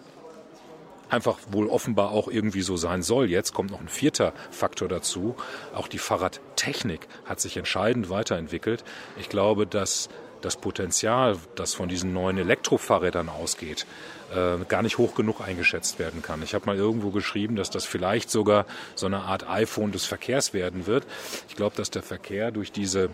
einfach 1.09 1.38
wohl 1.51 1.68
offenbar 1.68 2.11
auch 2.11 2.29
irgendwie 2.29 2.62
so 2.62 2.77
sein 2.77 3.03
soll. 3.03 3.31
Jetzt 3.31 3.55
kommt 3.55 3.70
noch 3.70 3.81
ein 3.81 3.88
vierter 3.88 4.33
Faktor 4.51 4.88
dazu. 4.88 5.37
Auch 5.74 5.88
die 5.88 5.98
Fahrradtechnik 5.98 7.09
hat 7.24 7.40
sich 7.40 7.57
entscheidend 7.57 8.11
weiterentwickelt. 8.11 8.85
Ich 9.18 9.29
glaube, 9.29 9.66
dass 9.66 10.09
das 10.40 10.57
Potenzial, 10.57 11.37
das 11.55 11.74
von 11.74 11.88
diesen 11.88 12.12
neuen 12.12 12.38
Elektrofahrrädern 12.38 13.29
ausgeht, 13.29 13.87
äh, 14.35 14.64
gar 14.68 14.83
nicht 14.83 14.98
hoch 14.98 15.14
genug 15.14 15.40
eingeschätzt 15.40 15.98
werden 15.98 16.22
kann. 16.22 16.42
Ich 16.42 16.55
habe 16.55 16.66
mal 16.66 16.77
irgendwo 16.77 17.11
geschrieben, 17.11 17.57
dass 17.57 17.70
das 17.70 17.85
vielleicht 17.85 18.31
sogar 18.31 18.66
so 18.94 19.07
eine 19.07 19.20
Art 19.20 19.48
iPhone 19.48 19.92
des 19.92 20.05
Verkehrs 20.05 20.53
werden 20.53 20.87
wird. 20.87 21.07
Ich 21.48 21.57
glaube, 21.57 21.77
dass 21.77 21.90
der 21.90 22.03
Verkehr 22.03 22.51
durch 22.51 22.72
diese 22.72 23.11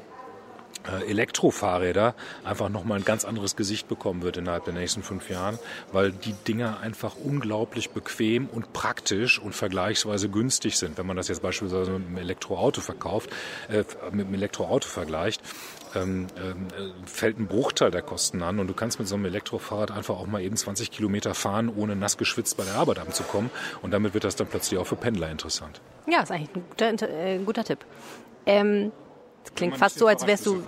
äh, 0.86 1.08
Elektrofahrräder 1.08 2.14
einfach 2.44 2.68
nochmal 2.68 2.98
ein 2.98 3.04
ganz 3.04 3.24
anderes 3.24 3.56
Gesicht 3.56 3.88
bekommen 3.88 4.22
wird 4.22 4.36
innerhalb 4.36 4.64
der 4.64 4.74
nächsten 4.74 5.02
fünf 5.02 5.30
Jahren, 5.30 5.58
weil 5.92 6.12
die 6.12 6.34
Dinger 6.46 6.80
einfach 6.80 7.16
unglaublich 7.16 7.90
bequem 7.90 8.46
und 8.48 8.72
praktisch 8.74 9.38
und 9.38 9.54
vergleichsweise 9.54 10.28
günstig 10.28 10.76
sind. 10.76 10.98
Wenn 10.98 11.06
man 11.06 11.16
das 11.16 11.28
jetzt 11.28 11.40
beispielsweise 11.40 11.92
mit 11.92 12.06
einem 12.06 12.18
Elektroauto 12.18 12.82
verkauft, 12.82 13.30
äh, 13.70 13.84
mit 14.12 14.26
einem 14.26 14.34
Elektroauto 14.34 14.88
vergleicht, 14.88 15.40
ähm, 15.96 16.26
ähm, 16.36 16.66
fällt 17.06 17.38
ein 17.38 17.46
Bruchteil 17.46 17.90
der 17.90 18.02
Kosten 18.02 18.42
an 18.42 18.58
und 18.58 18.66
du 18.66 18.74
kannst 18.74 18.98
mit 18.98 19.08
so 19.08 19.14
einem 19.14 19.24
Elektrofahrrad 19.26 19.90
einfach 19.90 20.16
auch 20.16 20.26
mal 20.26 20.42
eben 20.42 20.56
20 20.56 20.90
Kilometer 20.90 21.34
fahren, 21.34 21.68
ohne 21.74 21.96
nass 21.96 22.16
geschwitzt 22.16 22.56
bei 22.56 22.64
der 22.64 22.74
Arbeit 22.74 22.98
anzukommen 22.98 23.50
und 23.82 23.92
damit 23.92 24.14
wird 24.14 24.24
das 24.24 24.36
dann 24.36 24.46
plötzlich 24.46 24.78
auch 24.78 24.86
für 24.86 24.96
Pendler 24.96 25.30
interessant. 25.30 25.80
Ja, 26.06 26.22
ist 26.22 26.30
eigentlich 26.30 26.50
ein 26.54 26.64
guter, 26.68 27.08
äh, 27.08 27.38
guter 27.38 27.64
Tipp. 27.64 27.78
Ähm, 28.46 28.92
klingt 29.54 29.76
fast 29.76 29.98
so, 29.98 30.06
als 30.06 30.26
wärst 30.26 30.46
du, 30.46 30.62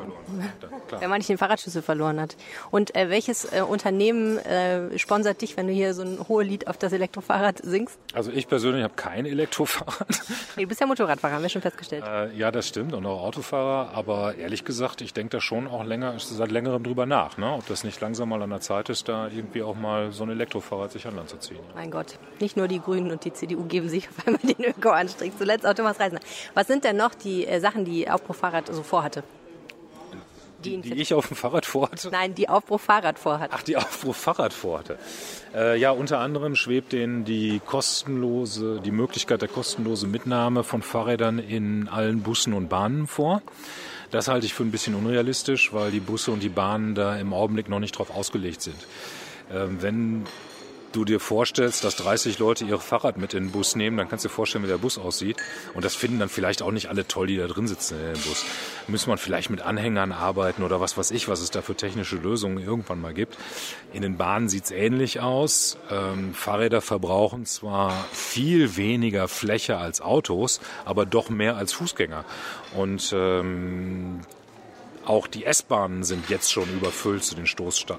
wenn 1.00 1.10
man 1.10 1.18
nicht 1.18 1.28
den 1.28 1.38
Fahrradschlüssel 1.38 1.82
verloren 1.82 2.20
hat. 2.20 2.36
Und 2.70 2.94
äh, 2.94 3.10
welches 3.10 3.52
äh, 3.52 3.62
Unternehmen 3.62 4.38
äh, 4.38 4.98
sponsert 4.98 5.42
dich, 5.42 5.56
wenn 5.56 5.66
du 5.66 5.72
hier 5.72 5.94
so 5.94 6.02
ein 6.02 6.18
hohes 6.28 6.46
Lied 6.46 6.68
auf 6.68 6.78
das 6.78 6.92
Elektrofahrrad 6.92 7.60
singst? 7.62 7.98
Also 8.12 8.30
ich 8.30 8.48
persönlich 8.48 8.82
habe 8.82 8.94
kein 8.94 9.26
Elektrofahrrad. 9.26 10.06
Nee, 10.56 10.62
du 10.62 10.68
bist 10.68 10.80
ja 10.80 10.86
Motorradfahrer, 10.86 11.34
haben 11.34 11.42
wir 11.42 11.50
schon 11.50 11.60
festgestellt. 11.60 12.04
Äh, 12.06 12.32
ja, 12.34 12.50
das 12.50 12.68
stimmt 12.68 12.94
und 12.94 13.04
auch 13.04 13.22
Autofahrer. 13.22 13.90
Aber 13.92 14.36
ehrlich 14.36 14.64
gesagt, 14.64 15.00
ich 15.02 15.12
denke 15.12 15.36
da 15.36 15.40
schon 15.40 15.66
auch 15.66 15.84
länger, 15.84 16.18
seit 16.18 16.50
längerem 16.50 16.82
drüber 16.82 17.04
nach, 17.04 17.36
ne? 17.36 17.52
ob 17.52 17.66
das 17.66 17.84
nicht 17.84 18.00
langsam 18.00 18.30
mal 18.30 18.40
an 18.42 18.50
der 18.50 18.60
Zeit 18.60 18.88
ist, 18.88 19.08
da 19.08 19.28
irgendwie 19.28 19.62
auch 19.62 19.74
mal 19.74 20.12
so 20.12 20.24
ein 20.24 20.30
Elektrofahrrad 20.30 20.92
sich 20.92 21.06
an 21.06 21.16
Land 21.16 21.28
zu 21.28 21.36
ziehen. 21.38 21.58
Mein 21.74 21.90
Gott, 21.90 22.18
nicht 22.40 22.56
nur 22.56 22.68
die 22.68 22.80
Grünen 22.80 23.10
und 23.10 23.24
die 23.24 23.32
CDU 23.32 23.64
geben 23.64 23.88
sich 23.88 24.08
auf 24.08 24.26
einmal 24.26 24.40
den 24.42 24.64
Öko-Anstrich. 24.64 25.32
Zuletzt 25.36 25.66
auch 25.66 25.74
Thomas 25.74 26.00
Reisner. 26.00 26.20
Was 26.54 26.66
sind 26.66 26.84
denn 26.84 26.96
noch 26.96 27.14
die 27.14 27.46
äh, 27.46 27.60
Sachen, 27.60 27.84
die 27.84 28.08
Aufbruchfahrrad 28.08 28.65
so 28.70 28.82
vorhatte? 28.82 29.22
Die, 30.64 30.80
die, 30.80 30.94
ich 30.94 31.14
auf 31.14 31.28
dem 31.28 31.36
Fahrrad 31.36 31.66
vorhatte? 31.66 32.08
Nein, 32.10 32.34
die 32.34 32.48
Aufbruchfahrrad 32.48 33.18
vorhatte. 33.18 33.54
Ach, 33.54 33.62
die 33.62 33.76
Aufbruchfahrrad 33.76 34.52
vorhatte. 34.52 34.98
Äh, 35.54 35.78
ja, 35.78 35.90
unter 35.90 36.18
anderem 36.18 36.56
schwebt 36.56 36.92
denen 36.92 37.24
die 37.24 37.60
kostenlose, 37.64 38.80
die 38.80 38.90
Möglichkeit 38.90 39.42
der 39.42 39.48
kostenlosen 39.48 40.10
Mitnahme 40.10 40.64
von 40.64 40.82
Fahrrädern 40.82 41.38
in 41.38 41.88
allen 41.88 42.22
Bussen 42.22 42.52
und 42.54 42.68
Bahnen 42.68 43.06
vor. 43.06 43.42
Das 44.10 44.28
halte 44.28 44.46
ich 44.46 44.54
für 44.54 44.62
ein 44.62 44.70
bisschen 44.70 44.94
unrealistisch, 44.94 45.72
weil 45.72 45.90
die 45.90 46.00
Busse 46.00 46.30
und 46.30 46.42
die 46.42 46.48
Bahnen 46.48 46.94
da 46.94 47.16
im 47.16 47.32
Augenblick 47.32 47.68
noch 47.68 47.80
nicht 47.80 47.98
drauf 47.98 48.10
ausgelegt 48.10 48.62
sind. 48.62 48.76
Ähm, 49.52 49.82
wenn 49.82 50.24
du 50.96 51.04
dir 51.04 51.20
vorstellst, 51.20 51.84
dass 51.84 51.96
30 51.96 52.38
Leute 52.38 52.64
ihr 52.64 52.78
Fahrrad 52.78 53.18
mit 53.18 53.34
in 53.34 53.44
den 53.44 53.52
Bus 53.52 53.76
nehmen, 53.76 53.96
dann 53.96 54.08
kannst 54.08 54.24
du 54.24 54.28
dir 54.28 54.34
vorstellen, 54.34 54.64
wie 54.64 54.68
der 54.68 54.78
Bus 54.78 54.98
aussieht. 54.98 55.36
Und 55.74 55.84
das 55.84 55.94
finden 55.94 56.18
dann 56.18 56.28
vielleicht 56.28 56.62
auch 56.62 56.70
nicht 56.70 56.88
alle 56.88 57.06
toll, 57.06 57.26
die 57.26 57.36
da 57.36 57.46
drin 57.46 57.68
sitzen 57.68 57.98
in 58.00 58.12
Bus. 58.12 58.44
Müssen 58.88 59.10
man 59.10 59.18
vielleicht 59.18 59.50
mit 59.50 59.60
Anhängern 59.60 60.12
arbeiten 60.12 60.62
oder 60.62 60.80
was 60.80 60.96
weiß 60.96 61.10
ich, 61.10 61.28
was 61.28 61.40
es 61.40 61.50
da 61.50 61.62
für 61.62 61.74
technische 61.74 62.16
Lösungen 62.16 62.58
irgendwann 62.58 63.00
mal 63.00 63.14
gibt. 63.14 63.36
In 63.92 64.02
den 64.02 64.16
Bahnen 64.16 64.48
sieht's 64.48 64.70
ähnlich 64.70 65.20
aus. 65.20 65.78
Ähm, 65.90 66.34
Fahrräder 66.34 66.80
verbrauchen 66.80 67.44
zwar 67.44 67.92
viel 68.12 68.76
weniger 68.76 69.28
Fläche 69.28 69.76
als 69.76 70.00
Autos, 70.00 70.60
aber 70.84 71.04
doch 71.04 71.28
mehr 71.28 71.56
als 71.56 71.72
Fußgänger. 71.74 72.24
Und 72.74 73.12
ähm, 73.14 74.20
auch 75.06 75.26
die 75.26 75.44
S-Bahnen 75.44 76.04
sind 76.04 76.28
jetzt 76.28 76.52
schon 76.52 76.68
überfüllt 76.74 77.24
zu 77.24 77.34
den 77.34 77.46
Stoßsta 77.46 77.98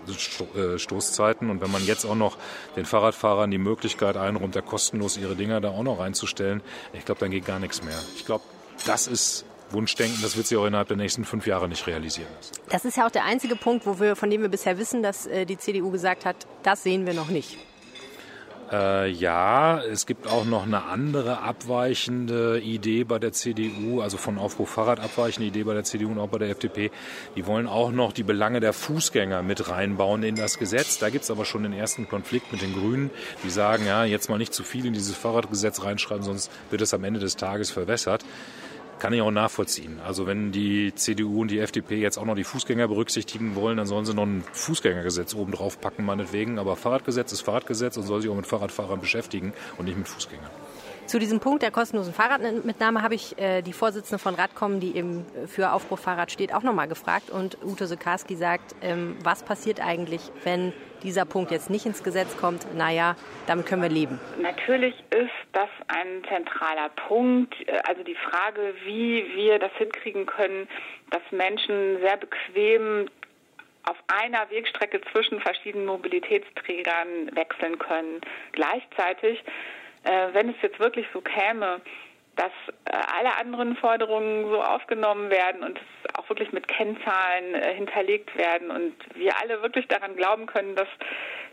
äh, 0.55 0.77
Stoßzeiten. 0.77 1.49
Und 1.49 1.61
wenn 1.61 1.71
man 1.71 1.85
jetzt 1.85 2.05
auch 2.05 2.15
noch 2.15 2.37
den 2.75 2.85
Fahrradfahrern 2.85 3.49
die 3.49 3.57
Möglichkeit 3.57 4.17
einräumt, 4.17 4.55
da 4.55 4.61
kostenlos 4.61 5.17
ihre 5.17 5.35
Dinger 5.35 5.61
da 5.61 5.69
auch 5.69 5.83
noch 5.83 5.99
reinzustellen, 5.99 6.61
ich 6.93 7.05
glaube, 7.05 7.19
dann 7.19 7.31
geht 7.31 7.45
gar 7.45 7.59
nichts 7.59 7.83
mehr. 7.83 7.97
Ich 8.15 8.25
glaube, 8.25 8.43
das 8.85 9.07
ist 9.07 9.45
Wunschdenken, 9.71 10.21
das 10.21 10.37
wird 10.37 10.47
sich 10.47 10.57
auch 10.57 10.65
innerhalb 10.65 10.87
der 10.87 10.97
nächsten 10.97 11.25
fünf 11.25 11.47
Jahre 11.47 11.67
nicht 11.67 11.87
realisieren. 11.87 12.29
Das 12.69 12.85
ist 12.85 12.97
ja 12.97 13.05
auch 13.05 13.11
der 13.11 13.25
einzige 13.25 13.55
Punkt, 13.55 13.85
wo 13.85 13.99
wir, 13.99 14.15
von 14.15 14.29
dem 14.29 14.41
wir 14.41 14.49
bisher 14.49 14.77
wissen, 14.77 15.03
dass 15.03 15.25
äh, 15.25 15.45
die 15.45 15.57
CDU 15.57 15.91
gesagt 15.91 16.25
hat, 16.25 16.47
das 16.63 16.83
sehen 16.83 17.05
wir 17.05 17.13
noch 17.13 17.29
nicht. 17.29 17.57
Äh, 18.71 19.09
ja, 19.11 19.81
es 19.81 20.05
gibt 20.05 20.27
auch 20.27 20.43
noch 20.43 20.63
eine 20.63 20.83
andere 20.83 21.41
abweichende 21.41 22.59
Idee 22.59 23.05
bei 23.05 23.17
der 23.17 23.31
CDU, 23.31 24.01
also 24.01 24.17
von 24.17 24.37
Aufruf 24.37 24.69
Fahrrad 24.69 24.99
abweichende 24.99 25.47
Idee 25.47 25.63
bei 25.63 25.73
der 25.73 25.83
CDU 25.83 26.11
und 26.11 26.19
auch 26.19 26.27
bei 26.27 26.37
der 26.37 26.49
FDP. 26.49 26.91
Die 27.35 27.47
wollen 27.47 27.67
auch 27.67 27.91
noch 27.91 28.11
die 28.11 28.23
Belange 28.23 28.59
der 28.59 28.73
Fußgänger 28.73 29.41
mit 29.41 29.69
reinbauen 29.69 30.23
in 30.23 30.35
das 30.35 30.59
Gesetz. 30.59 30.99
Da 30.99 31.09
gibt's 31.09 31.31
aber 31.31 31.45
schon 31.45 31.63
den 31.63 31.73
ersten 31.73 32.09
Konflikt 32.09 32.51
mit 32.51 32.61
den 32.61 32.73
Grünen, 32.73 33.09
die 33.43 33.49
sagen, 33.49 33.85
ja, 33.85 34.03
jetzt 34.03 34.29
mal 34.29 34.37
nicht 34.37 34.53
zu 34.53 34.63
viel 34.63 34.85
in 34.85 34.93
dieses 34.93 35.15
Fahrradgesetz 35.15 35.83
reinschreiben, 35.83 36.23
sonst 36.23 36.51
wird 36.69 36.81
es 36.81 36.93
am 36.93 37.03
Ende 37.03 37.19
des 37.19 37.37
Tages 37.37 37.71
verwässert. 37.71 38.25
Kann 38.99 39.13
ich 39.13 39.21
auch 39.21 39.31
nachvollziehen. 39.31 39.99
Also 40.03 40.25
wenn 40.25 40.51
die 40.51 40.93
CDU 40.95 41.41
und 41.41 41.51
die 41.51 41.59
FDP 41.59 41.97
jetzt 41.97 42.17
auch 42.17 42.25
noch 42.25 42.35
die 42.35 42.43
Fußgänger 42.43 42.87
berücksichtigen 42.87 43.55
wollen, 43.55 43.77
dann 43.77 43.85
sollen 43.85 44.05
sie 44.05 44.13
noch 44.15 44.25
ein 44.25 44.43
Fußgängergesetz 44.53 45.35
oben 45.35 45.51
drauf 45.51 45.79
packen, 45.79 46.03
meinetwegen. 46.03 46.57
Aber 46.57 46.75
Fahrradgesetz 46.75 47.31
ist 47.31 47.41
Fahrradgesetz 47.41 47.97
und 47.97 48.03
soll 48.03 48.21
sich 48.21 48.31
auch 48.31 48.35
mit 48.35 48.47
Fahrradfahrern 48.47 48.99
beschäftigen 48.99 49.53
und 49.77 49.85
nicht 49.85 49.97
mit 49.97 50.07
Fußgängern. 50.07 50.49
Zu 51.07 51.19
diesem 51.19 51.39
Punkt 51.39 51.63
der 51.63 51.71
kostenlosen 51.71 52.13
Fahrradmitnahme 52.13 53.01
habe 53.01 53.15
ich 53.15 53.39
äh, 53.39 53.61
die 53.61 53.71
Vorsitzende 53.71 54.19
von 54.19 54.35
Radcom, 54.35 54.81
die 54.81 54.97
eben 54.97 55.25
für 55.47 55.71
Aufbruch 55.71 55.99
Fahrrad 55.99 56.33
steht, 56.33 56.53
auch 56.53 56.63
nochmal 56.63 56.89
gefragt. 56.89 57.29
Und 57.29 57.57
Ute 57.63 57.87
Sekarski 57.87 58.35
sagt, 58.35 58.75
ähm, 58.81 59.15
was 59.23 59.41
passiert 59.41 59.79
eigentlich, 59.79 60.19
wenn 60.43 60.73
dieser 61.03 61.23
Punkt 61.23 61.51
jetzt 61.51 61.69
nicht 61.69 61.85
ins 61.85 62.03
Gesetz 62.03 62.35
kommt? 62.35 62.75
Naja, 62.75 63.15
damit 63.45 63.67
können 63.67 63.83
wir 63.83 63.89
leben. 63.89 64.19
Natürlich 64.41 64.95
ist 65.11 65.31
das 65.53 65.69
ein 65.87 66.25
zentraler 66.27 66.89
Punkt. 67.07 67.55
Also 67.87 68.03
die 68.03 68.17
Frage, 68.29 68.73
wie 68.83 69.25
wir 69.33 69.59
das 69.59 69.71
hinkriegen 69.77 70.25
können, 70.25 70.67
dass 71.09 71.21
Menschen 71.31 71.99
sehr 72.01 72.17
bequem 72.17 73.07
auf 73.85 73.95
einer 74.07 74.49
Wegstrecke 74.49 74.99
zwischen 75.13 75.39
verschiedenen 75.39 75.85
Mobilitätsträgern 75.85 77.33
wechseln 77.33 77.79
können. 77.79 78.19
Gleichzeitig 78.51 79.41
äh, 80.03 80.33
wenn 80.33 80.49
es 80.49 80.55
jetzt 80.61 80.79
wirklich 80.79 81.05
so 81.13 81.21
käme, 81.21 81.81
dass 82.37 82.51
äh, 82.85 82.97
alle 83.17 83.35
anderen 83.37 83.75
Forderungen 83.75 84.49
so 84.49 84.61
aufgenommen 84.61 85.29
werden 85.29 85.63
und 85.63 85.79
auch 86.13 86.29
wirklich 86.29 86.51
mit 86.51 86.67
Kennzahlen 86.67 87.55
äh, 87.55 87.73
hinterlegt 87.73 88.35
werden 88.37 88.71
und 88.71 88.93
wir 89.15 89.33
alle 89.41 89.61
wirklich 89.61 89.87
daran 89.87 90.15
glauben 90.15 90.45
können, 90.45 90.75
dass, 90.75 90.87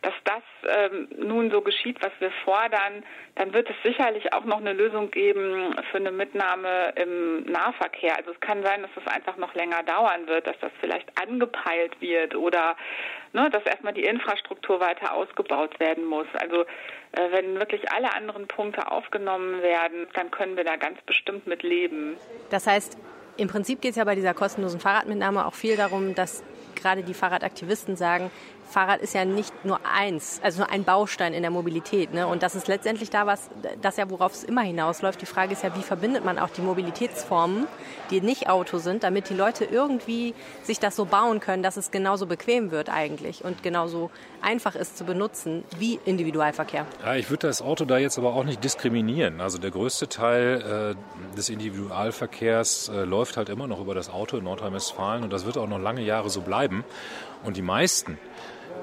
dass 0.03 0.13
das 0.25 0.43
ähm, 0.69 1.09
nun 1.17 1.51
so 1.51 1.63
geschieht, 1.63 2.03
was 2.03 2.13
wir 2.19 2.31
fordern, 2.45 3.03
dann 3.37 3.53
wird 3.55 3.69
es 3.71 3.77
sicherlich 3.83 4.33
auch 4.35 4.45
noch 4.45 4.59
eine 4.59 4.75
Lösung 4.75 5.11
geben 5.11 5.75
für 5.91 5.97
eine 5.97 6.13
Mitnahme 6.13 6.93
im 6.97 7.45
Nahverkehr. 7.45 8.17
Also 8.19 8.33
es 8.33 8.41
kann 8.41 8.63
sein, 8.63 8.83
dass 8.83 8.91
es 8.95 9.11
einfach 9.11 9.39
noch 9.39 9.55
länger 9.55 9.83
dauern 9.85 10.27
wird, 10.27 10.47
dass 10.47 10.59
das 10.61 10.73
vielleicht 10.81 11.09
angepeilt 11.21 12.01
wird 12.01 12.35
oder 12.37 12.77
ne, 13.33 13.49
dass 13.51 13.65
erstmal 13.65 13.95
die 13.95 14.05
Infrastruktur 14.05 14.81
weiter 14.81 15.15
ausgebaut 15.15 15.81
werden 15.81 16.05
muss. 16.05 16.27
Also 16.35 16.67
wenn 17.31 17.59
wirklich 17.59 17.91
alle 17.93 18.15
anderen 18.15 18.47
Punkte 18.47 18.91
aufgenommen 18.91 19.63
werden, 19.63 20.07
dann 20.15 20.31
können 20.31 20.57
wir 20.57 20.65
da 20.65 20.77
ganz 20.77 21.01
bestimmt 21.07 21.47
mit 21.47 21.63
leben. 21.63 22.17
Das 22.51 22.67
heißt, 22.67 22.99
im 23.37 23.49
Prinzip 23.49 23.81
geht 23.81 23.91
es 23.93 23.97
ja 23.97 24.05
bei 24.05 24.15
dieser 24.15 24.35
kostenlosen 24.35 24.81
Fahrradmitnahme 24.81 25.47
auch 25.47 25.55
viel 25.55 25.77
darum, 25.77 26.15
dass 26.15 26.45
gerade 26.75 27.03
die 27.03 27.15
Fahrradaktivisten 27.15 27.97
sagen, 27.97 28.31
Fahrrad 28.69 29.01
ist 29.01 29.15
ja 29.15 29.25
nicht 29.25 29.65
nur 29.65 29.81
eins, 29.85 30.41
also 30.43 30.63
nur 30.63 30.71
ein 30.71 30.85
Baustein 30.85 31.35
in 31.35 31.43
der 31.43 31.51
Mobilität. 31.51 32.13
Ne? 32.13 32.27
Und 32.27 32.43
das 32.43 32.55
ist 32.55 32.69
letztendlich 32.69 33.11
da 33.11 33.27
was, 33.27 33.51
das 33.81 33.97
ja, 33.97 34.11
worauf 34.11 34.33
es 34.33 34.45
immer 34.45 34.63
hinausläuft. 34.63 35.21
Die 35.21 35.27
Frage 35.27 35.53
ist 35.53 35.63
ja, 35.63 35.77
wie 35.77 35.83
verbindet 35.83 36.25
man 36.25 36.39
auch 36.39 36.51
die 36.51 36.63
Mobilitätsformen, 36.63 37.67
die 38.11 38.21
nicht 38.21 38.49
Auto 38.49 38.79
sind, 38.79 39.03
damit 39.05 39.31
die 39.31 39.35
Leute 39.35 39.65
irgendwie 39.65 40.35
sich 40.63 40.81
das 40.81 40.97
so 40.97 41.05
bauen 41.05 41.41
können, 41.41 41.63
dass 41.63 41.77
es 41.77 41.91
genauso 41.91 42.27
bequem 42.27 42.71
wird 42.71 42.89
eigentlich 42.89 43.45
und 43.45 43.63
genauso 43.63 44.11
einfach 44.43 44.75
ist 44.75 44.99
zu 44.99 45.05
benutzen 45.05 45.65
wie 45.79 45.99
Individualverkehr. 46.05 46.87
Ja, 47.05 47.15
ich 47.15 47.31
würde 47.31 47.47
das 47.47 47.63
Auto 47.63 47.85
da 47.85 47.99
jetzt 47.99 48.19
aber 48.19 48.35
auch 48.35 48.45
nicht 48.45 48.63
diskriminieren. 48.63 49.41
Also 49.41 49.59
der 49.59 49.71
größte 49.71 50.09
Teil 50.09 50.97
äh, 50.97 51.37
des 51.37 51.49
Individualverkehrs 51.49 52.89
äh, 52.89 53.05
läuft 53.05 53.37
halt 53.37 53.49
immer 53.49 53.67
noch 53.67 53.81
über 53.81 53.95
das 53.95 54.11
Auto 54.11 54.37
in 54.37 54.45
Nordrhein-Westfalen 54.45 55.25
und 55.25 55.33
das 55.33 55.47
wird 55.47 55.57
auch 55.59 55.69
noch 55.69 55.79
lange 55.79 56.03
Jahre 56.03 56.31
so 56.31 56.43
bleiben. 56.43 56.85
Und 57.45 57.57
die 57.57 57.63
meisten 57.63 58.19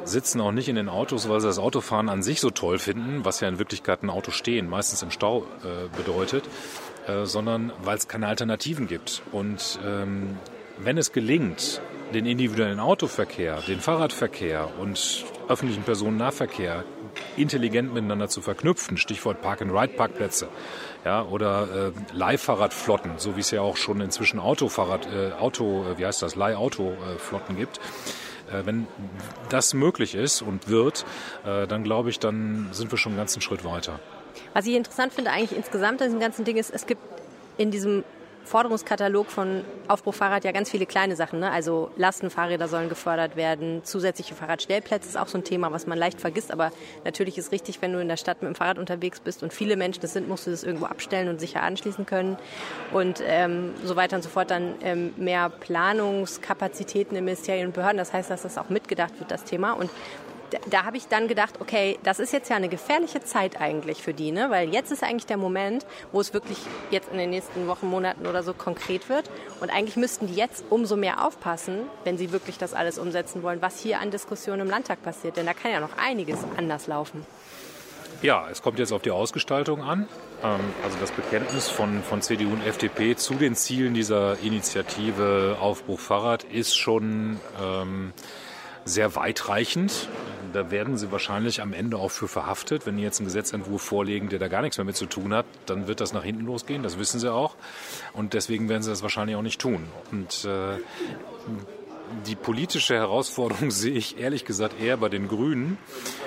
sitzen 0.06 0.42
auch 0.42 0.52
nicht 0.52 0.70
in 0.70 0.76
den 0.76 0.90
Autos, 0.90 1.30
weil 1.30 1.40
sie 1.42 1.48
das 1.48 1.60
Autofahren 1.60 2.10
an 2.10 2.24
sich 2.24 2.42
so 2.42 2.50
toll 2.50 2.80
finden, 2.80 3.24
was 3.24 3.40
ja 3.40 3.48
in 3.48 3.60
Wirklichkeit 3.60 4.04
ein 4.04 4.10
Auto 4.10 4.32
stehen 4.32 4.70
meistens 4.70 5.04
im 5.04 5.12
Stau 5.12 5.46
äh, 5.64 5.96
bedeutet, 5.96 6.46
äh, 7.08 7.26
sondern 7.26 7.72
weil 7.84 7.98
es 7.98 8.08
keine 8.08 8.28
Alternativen 8.28 8.88
gibt. 8.88 9.22
Und 9.32 9.80
ähm, 9.86 10.38
wenn 10.78 10.98
es 10.98 11.12
gelingt, 11.12 11.82
den 12.14 12.26
individuellen 12.26 12.80
Autoverkehr, 12.80 13.62
den 13.68 13.80
Fahrradverkehr 13.80 14.70
und 14.80 15.26
öffentlichen 15.48 15.84
Personennahverkehr 15.84 16.84
intelligent 17.38 17.94
miteinander 17.94 18.28
zu 18.28 18.42
verknüpfen, 18.42 18.98
Stichwort 18.98 19.42
Park-and-Ride-Parkplätze, 19.42 20.48
ja, 21.06 21.24
oder 21.24 21.92
äh, 21.94 22.16
Leihfahrradflotten, 22.16 23.14
so 23.18 23.36
wie 23.36 23.42
es 23.42 23.52
ja 23.52 23.62
auch 23.62 23.78
schon 23.78 24.02
inzwischen 24.02 24.40
Autofahrrad, 24.40 25.08
äh, 25.08 25.32
Auto, 25.34 25.86
äh, 25.86 25.98
wie 25.98 26.06
heißt 26.06 26.22
das, 26.22 26.36
Leihautoflotten 26.36 27.58
gibt, 27.58 27.78
äh, 27.78 27.82
wenn 28.66 28.88
das 29.50 29.74
möglich 29.74 30.16
ist 30.16 30.42
und 30.42 30.68
wird, 30.68 31.06
äh, 31.46 31.68
dann 31.68 31.84
glaube 31.84 32.10
ich, 32.10 32.20
dann 32.20 32.70
sind 32.72 32.92
wir 32.92 32.98
schon 32.98 33.14
einen 33.14 33.20
ganzen 33.20 33.42
Schritt 33.42 33.64
weiter. 33.64 34.00
Was 34.54 34.66
ich 34.66 34.76
interessant 34.76 35.14
finde 35.14 35.32
eigentlich 35.32 35.58
insgesamt 35.58 36.02
an 36.02 36.08
diesem 36.08 36.20
ganzen 36.20 36.46
Ding 36.46 36.58
ist, 36.58 36.72
es 36.72 36.86
gibt 36.86 37.02
in 37.58 37.72
diesem 37.72 38.04
Forderungskatalog 38.44 39.28
von 39.28 39.64
Aufbruch 39.88 40.14
Fahrrad 40.14 40.44
ja 40.44 40.52
ganz 40.52 40.70
viele 40.70 40.86
kleine 40.86 41.16
Sachen. 41.16 41.40
Ne? 41.40 41.52
Also 41.52 41.92
Lastenfahrräder 41.98 42.68
sollen 42.68 42.90
gefördert 42.90 43.36
werden, 43.36 43.82
zusätzliche 43.84 44.36
Fahrradstellplätze 44.36 45.08
ist 45.08 45.18
auch 45.18 45.28
so 45.28 45.38
ein 45.38 45.44
Thema, 45.44 45.72
was 45.72 45.88
man 45.88 45.98
leicht 45.98 46.20
vergisst. 46.20 46.52
Aber 46.52 46.72
natürlich 47.06 47.38
ist 47.38 47.52
richtig, 47.52 47.82
wenn 47.82 47.94
du 47.94 48.02
in 48.02 48.08
der 48.08 48.18
Stadt 48.18 48.42
mit 48.42 48.50
dem 48.50 48.56
Fahrrad 48.56 48.78
unterwegs 48.78 49.20
bist 49.20 49.44
und 49.44 49.54
viele 49.54 49.76
Menschen 49.78 50.02
das 50.02 50.14
sind, 50.14 50.28
musst 50.28 50.48
du 50.48 50.52
das 50.52 50.64
irgendwo 50.64 50.86
abstellen 50.86 51.30
und 51.30 51.40
sicher 51.40 51.64
anschließen 51.64 52.06
können. 52.06 52.38
Und 52.92 53.22
ähm, 53.26 53.74
so 53.84 53.96
weiter 53.96 54.16
und 54.16 54.24
so 54.24 54.30
fort. 54.30 54.52
Dann 54.52 54.76
ähm, 54.84 55.14
mehr 55.18 55.50
Planungskapazitäten 55.50 57.16
in 57.16 57.26
Ministerien 57.26 57.68
und 57.68 57.74
Behörden. 57.74 57.98
Das 57.98 58.14
heißt, 58.14 58.30
dass 58.30 58.42
das 58.42 58.58
auch 58.58 58.70
mitgedacht 58.70 59.20
wird, 59.20 59.32
das 59.32 59.44
Thema. 59.44 59.74
Und 59.74 59.90
da 60.70 60.84
habe 60.84 60.98
ich 60.98 61.08
dann 61.08 61.28
gedacht, 61.28 61.60
okay, 61.60 61.98
das 62.04 62.20
ist 62.20 62.34
jetzt 62.34 62.50
ja 62.50 62.56
eine 62.56 62.70
gefährliche 62.70 63.24
Zeit 63.24 63.60
eigentlich 63.60 64.02
für 64.04 64.14
die, 64.14 64.32
ne? 64.32 64.50
weil 64.50 64.70
jetzt 64.70 64.92
ist 64.92 65.04
eigentlich 65.04 65.26
der 65.26 65.38
Moment, 65.38 65.86
wo 66.12 66.22
es 66.22 66.34
wirklich 66.34 66.58
jetzt 66.90 67.12
in 67.12 67.18
den 67.18 67.30
nächsten 67.30 67.68
Wochen, 67.68 67.88
Monaten 67.88 68.28
oder 68.28 68.44
so 68.44 68.54
konkret 68.54 69.10
wird. 69.10 69.30
Und 69.60 69.70
eigentlich 69.70 69.98
müssten 69.98 70.28
die 70.28 70.36
jetzt 70.36 70.64
umso 70.70 70.96
mehr 70.96 71.26
aufpassen, 71.26 71.84
wenn 72.04 72.18
sie 72.18 72.32
wirklich 72.32 72.58
das 72.58 72.74
alles 72.74 72.98
umsetzen 72.98 73.44
wollen, 73.44 73.62
was 73.62 73.80
hier 73.80 74.00
an 74.00 74.12
Diskussionen 74.12 74.62
im 74.62 74.70
Landtag 74.70 75.02
passiert. 75.04 75.38
Denn 75.38 75.46
da 75.46 75.54
kann 75.54 75.72
ja 75.72 75.80
noch 75.80 75.98
einiges 75.98 76.40
anders 76.58 76.88
laufen. 76.88 77.26
Ja, 78.22 78.48
es 78.52 78.62
kommt 78.62 78.78
jetzt 78.78 78.92
auf 78.92 79.02
die 79.02 79.10
Ausgestaltung 79.10 79.82
an. 79.82 80.08
Ähm, 80.44 80.60
also 80.84 80.98
das 81.00 81.12
Bekenntnis 81.12 81.70
von, 81.70 82.04
von 82.04 82.22
CDU 82.22 82.52
und 82.52 82.66
FDP 82.66 83.16
zu 83.16 83.34
den 83.34 83.56
Zielen 83.56 83.96
dieser 83.96 84.38
Initiative 84.40 85.58
Aufbruch 85.60 86.00
Fahrrad 86.00 86.44
ist 86.44 86.78
schon 86.78 87.40
ähm, 87.60 88.14
sehr 88.86 89.16
weitreichend. 89.16 90.08
Da 90.54 90.72
werden 90.72 90.98
sie 90.98 91.12
wahrscheinlich 91.12 91.62
am 91.62 91.74
Ende 91.74 91.98
auch 91.98 92.12
für 92.12 92.28
verhaftet. 92.28 92.86
Wenn 92.86 92.98
die 92.98 93.04
jetzt 93.04 93.20
einen 93.20 93.28
Gesetzentwurf 93.28 93.82
vorlegen, 93.82 94.30
der 94.30 94.40
da 94.40 94.48
gar 94.48 94.62
nichts 94.62 94.78
mehr 94.78 94.86
mit 94.86 94.96
zu 94.96 95.06
tun 95.06 95.34
hat, 95.34 95.46
dann 95.66 95.88
wird 95.88 96.02
das 96.02 96.14
nach 96.14 96.24
hinten 96.24 96.46
losgehen. 96.46 96.84
Das 96.84 96.98
wissen 96.98 97.20
sie 97.20 97.32
auch. 97.32 97.56
Und 98.14 98.34
deswegen 98.34 98.70
werden 98.70 98.84
sie 98.84 98.90
das 98.90 99.02
wahrscheinlich 99.04 99.36
auch 99.36 99.42
nicht 99.42 99.60
tun. 99.60 99.88
Und 100.12 100.46
äh, 100.46 100.78
die 102.26 102.36
politische 102.36 102.96
Herausforderung 102.96 103.72
sehe 103.72 103.94
ich 103.94 104.20
ehrlich 104.20 104.46
gesagt 104.46 104.80
eher 104.82 104.98
bei 104.98 105.10
den 105.10 105.28
Grünen, 105.28 105.78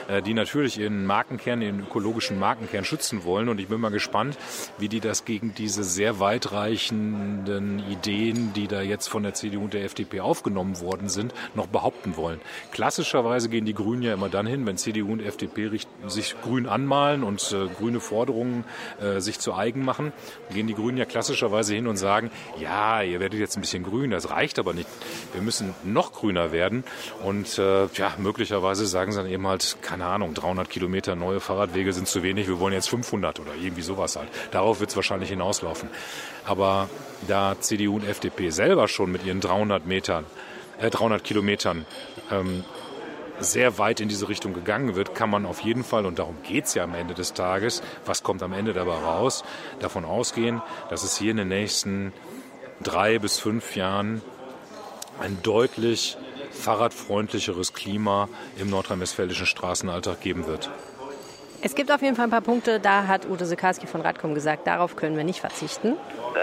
äh, 0.08 0.22
die 0.22 0.34
natürlich 0.34 0.78
ihren 0.78 1.06
Markenkern, 1.06 1.62
ihren 1.62 1.80
ökologischen 1.80 2.38
Markenkern 2.38 2.84
schützen 2.84 3.24
wollen. 3.24 3.48
Und 3.48 3.60
ich 3.60 3.68
bin 3.68 3.80
mal 3.80 3.90
gespannt, 3.90 4.36
wie 4.78 4.88
die 4.88 5.00
das 5.00 5.24
gegen 5.24 5.54
diese 5.54 5.84
sehr 5.84 6.20
weitreichenden 6.20 7.78
Ideen, 7.90 8.52
die 8.54 8.68
da 8.68 8.82
jetzt 8.82 9.08
von 9.08 9.22
der 9.22 9.34
CDU 9.34 9.64
und 9.64 9.74
der 9.74 9.84
FDP 9.84 10.20
aufgenommen 10.20 10.80
worden 10.80 11.08
sind, 11.08 11.34
noch 11.54 11.66
behaupten 11.66 12.16
wollen. 12.16 12.40
Klassischerweise 12.72 13.48
gehen 13.48 13.64
die 13.64 13.74
Grünen 13.74 14.02
ja 14.02 14.14
immer 14.14 14.28
dann 14.28 14.46
hin, 14.46 14.66
wenn 14.66 14.76
CDU 14.76 15.12
und 15.12 15.20
FDP 15.20 15.70
sich 16.06 16.34
grün 16.42 16.66
anmalen 16.66 17.22
und 17.22 17.52
äh, 17.52 17.68
grüne 17.68 18.00
Forderungen 18.00 18.64
äh, 19.00 19.20
sich 19.20 19.38
zu 19.38 19.54
eigen 19.54 19.84
machen, 19.84 20.12
gehen 20.52 20.66
die 20.66 20.74
Grünen 20.74 20.98
ja 20.98 21.04
klassischerweise 21.04 21.74
hin 21.74 21.86
und 21.86 21.96
sagen, 21.96 22.30
ja, 22.60 23.02
ihr 23.02 23.20
werdet 23.20 23.40
jetzt 23.40 23.56
ein 23.56 23.60
bisschen 23.60 23.82
grün, 23.82 24.10
das 24.10 24.30
reicht 24.30 24.58
aber 24.58 24.72
nicht. 24.72 24.88
Wir 25.32 25.42
müssen 25.42 25.73
noch 25.82 26.12
grüner 26.12 26.52
werden. 26.52 26.84
Und 27.22 27.58
äh, 27.58 27.86
ja, 27.86 28.14
möglicherweise 28.18 28.86
sagen 28.86 29.12
sie 29.12 29.18
dann 29.18 29.30
eben 29.30 29.46
halt, 29.46 29.76
keine 29.82 30.06
Ahnung, 30.06 30.34
300 30.34 30.68
Kilometer 30.68 31.16
neue 31.16 31.40
Fahrradwege 31.40 31.92
sind 31.92 32.08
zu 32.08 32.22
wenig, 32.22 32.48
wir 32.48 32.60
wollen 32.60 32.74
jetzt 32.74 32.88
500 32.88 33.40
oder 33.40 33.54
irgendwie 33.54 33.82
sowas 33.82 34.16
halt. 34.16 34.28
Darauf 34.50 34.80
wird 34.80 34.90
es 34.90 34.96
wahrscheinlich 34.96 35.30
hinauslaufen. 35.30 35.88
Aber 36.44 36.88
da 37.26 37.56
CDU 37.58 37.96
und 37.96 38.06
FDP 38.06 38.50
selber 38.50 38.88
schon 38.88 39.10
mit 39.10 39.24
ihren 39.24 39.40
300 39.40 39.86
Metern, 39.86 40.24
äh, 40.78 40.90
300 40.90 41.24
Kilometern 41.24 41.86
ähm, 42.30 42.64
sehr 43.40 43.78
weit 43.78 44.00
in 44.00 44.08
diese 44.08 44.28
Richtung 44.28 44.54
gegangen 44.54 44.94
wird, 44.94 45.14
kann 45.14 45.30
man 45.30 45.46
auf 45.46 45.60
jeden 45.60 45.84
Fall, 45.84 46.06
und 46.06 46.18
darum 46.18 46.36
geht 46.42 46.66
es 46.66 46.74
ja 46.74 46.84
am 46.84 46.94
Ende 46.94 47.14
des 47.14 47.32
Tages, 47.34 47.82
was 48.04 48.22
kommt 48.22 48.42
am 48.42 48.52
Ende 48.52 48.72
dabei 48.72 48.94
raus, 48.94 49.44
davon 49.80 50.04
ausgehen, 50.04 50.62
dass 50.88 51.02
es 51.02 51.16
hier 51.16 51.32
in 51.32 51.38
den 51.38 51.48
nächsten 51.48 52.12
drei 52.82 53.18
bis 53.18 53.38
fünf 53.38 53.76
Jahren 53.76 54.22
ein 55.24 55.38
deutlich 55.42 56.18
fahrradfreundlicheres 56.52 57.72
Klima 57.72 58.28
im 58.58 58.68
nordrhein-westfälischen 58.68 59.46
Straßenalltag 59.46 60.20
geben 60.20 60.46
wird. 60.46 60.70
Es 61.64 61.74
gibt 61.74 61.90
auf 61.90 62.02
jeden 62.02 62.14
Fall 62.14 62.26
ein 62.26 62.30
paar 62.30 62.42
Punkte, 62.42 62.78
da 62.78 63.06
hat 63.06 63.24
Ute 63.24 63.46
Sekarski 63.46 63.86
von 63.86 64.02
Radkom 64.02 64.34
gesagt, 64.34 64.66
darauf 64.66 64.96
können 64.96 65.16
wir 65.16 65.24
nicht 65.24 65.40
verzichten. 65.40 65.96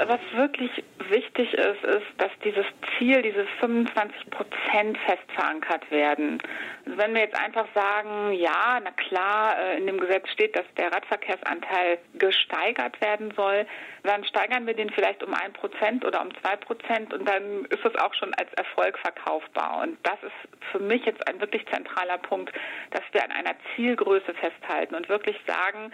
Was 0.07 0.19
wirklich 0.33 0.71
wichtig 1.09 1.53
ist, 1.53 1.83
ist, 1.83 2.07
dass 2.17 2.31
dieses 2.43 2.65
Ziel, 2.97 3.21
diese 3.21 3.45
25 3.59 4.31
Prozent 4.31 4.97
fest 5.05 5.31
verankert 5.35 5.89
werden. 5.91 6.41
Also 6.85 6.97
wenn 6.97 7.13
wir 7.13 7.21
jetzt 7.21 7.39
einfach 7.39 7.67
sagen, 7.75 8.33
ja, 8.33 8.79
na 8.83 8.91
klar, 8.91 9.59
äh, 9.59 9.77
in 9.77 9.85
dem 9.85 9.99
Gesetz 9.99 10.27
steht, 10.29 10.55
dass 10.55 10.65
der 10.77 10.91
Radverkehrsanteil 10.91 11.99
gesteigert 12.15 12.99
werden 13.01 13.31
soll, 13.35 13.67
dann 14.03 14.23
steigern 14.25 14.65
wir 14.65 14.73
den 14.73 14.89
vielleicht 14.89 15.23
um 15.23 15.33
ein 15.33 15.53
Prozent 15.53 16.05
oder 16.05 16.21
um 16.21 16.29
zwei 16.41 16.55
Prozent 16.55 17.13
und 17.13 17.27
dann 17.27 17.65
ist 17.65 17.85
es 17.85 17.95
auch 17.95 18.13
schon 18.15 18.33
als 18.35 18.51
Erfolg 18.53 18.97
verkaufbar. 18.97 19.81
Und 19.83 19.97
das 20.03 20.17
ist 20.23 20.71
für 20.71 20.79
mich 20.79 21.05
jetzt 21.05 21.27
ein 21.27 21.39
wirklich 21.39 21.65
zentraler 21.67 22.17
Punkt, 22.17 22.51
dass 22.91 23.03
wir 23.11 23.23
an 23.23 23.31
einer 23.31 23.55
Zielgröße 23.75 24.33
festhalten 24.33 24.95
und 24.95 25.09
wirklich 25.11 25.37
sagen, 25.45 25.91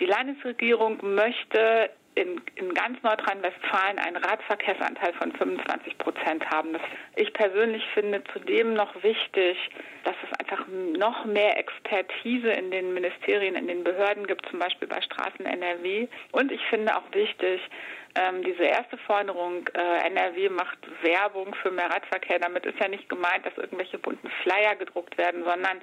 die 0.00 0.06
Landesregierung 0.06 0.98
möchte 1.14 1.90
in, 2.16 2.40
in 2.54 2.72
ganz 2.72 3.00
Nordrhein-Westfalen 3.02 3.98
einen 3.98 4.16
Radverkehrsanteil 4.16 5.12
von 5.14 5.32
25 5.32 5.98
Prozent 5.98 6.48
haben. 6.50 6.72
Das, 6.72 6.82
ich 7.14 7.32
persönlich 7.34 7.84
finde 7.92 8.24
zudem 8.32 8.72
noch 8.72 9.02
wichtig, 9.02 9.58
dass 10.04 10.16
es 10.24 10.40
einfach 10.40 10.66
noch 10.68 11.26
mehr 11.26 11.58
Expertise 11.58 12.48
in 12.48 12.70
den 12.70 12.94
Ministerien, 12.94 13.54
in 13.54 13.68
den 13.68 13.84
Behörden 13.84 14.26
gibt, 14.26 14.48
zum 14.48 14.58
Beispiel 14.58 14.88
bei 14.88 15.00
Straßen 15.02 15.44
NRW. 15.44 16.08
Und 16.32 16.50
ich 16.50 16.64
finde 16.70 16.96
auch 16.96 17.04
wichtig, 17.12 17.60
ähm, 18.14 18.42
diese 18.42 18.62
erste 18.62 18.96
Forderung, 18.96 19.68
äh, 19.74 20.06
NRW 20.06 20.48
macht 20.48 20.78
Werbung 21.02 21.54
für 21.56 21.70
mehr 21.70 21.90
Radverkehr. 21.90 22.38
Damit 22.38 22.64
ist 22.64 22.78
ja 22.80 22.88
nicht 22.88 23.10
gemeint, 23.10 23.44
dass 23.44 23.58
irgendwelche 23.58 23.98
bunten 23.98 24.30
Flyer 24.42 24.74
gedruckt 24.76 25.18
werden, 25.18 25.44
sondern 25.44 25.82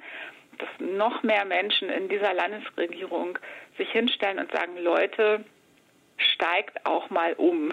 dass 0.58 0.68
noch 0.80 1.22
mehr 1.22 1.44
Menschen 1.44 1.90
in 1.90 2.08
dieser 2.08 2.34
Landesregierung 2.34 3.38
sich 3.78 3.90
hinstellen 3.90 4.40
und 4.40 4.50
sagen, 4.52 4.76
Leute, 4.78 5.44
steigt 6.16 6.86
auch 6.86 7.10
mal 7.10 7.34
um. 7.34 7.72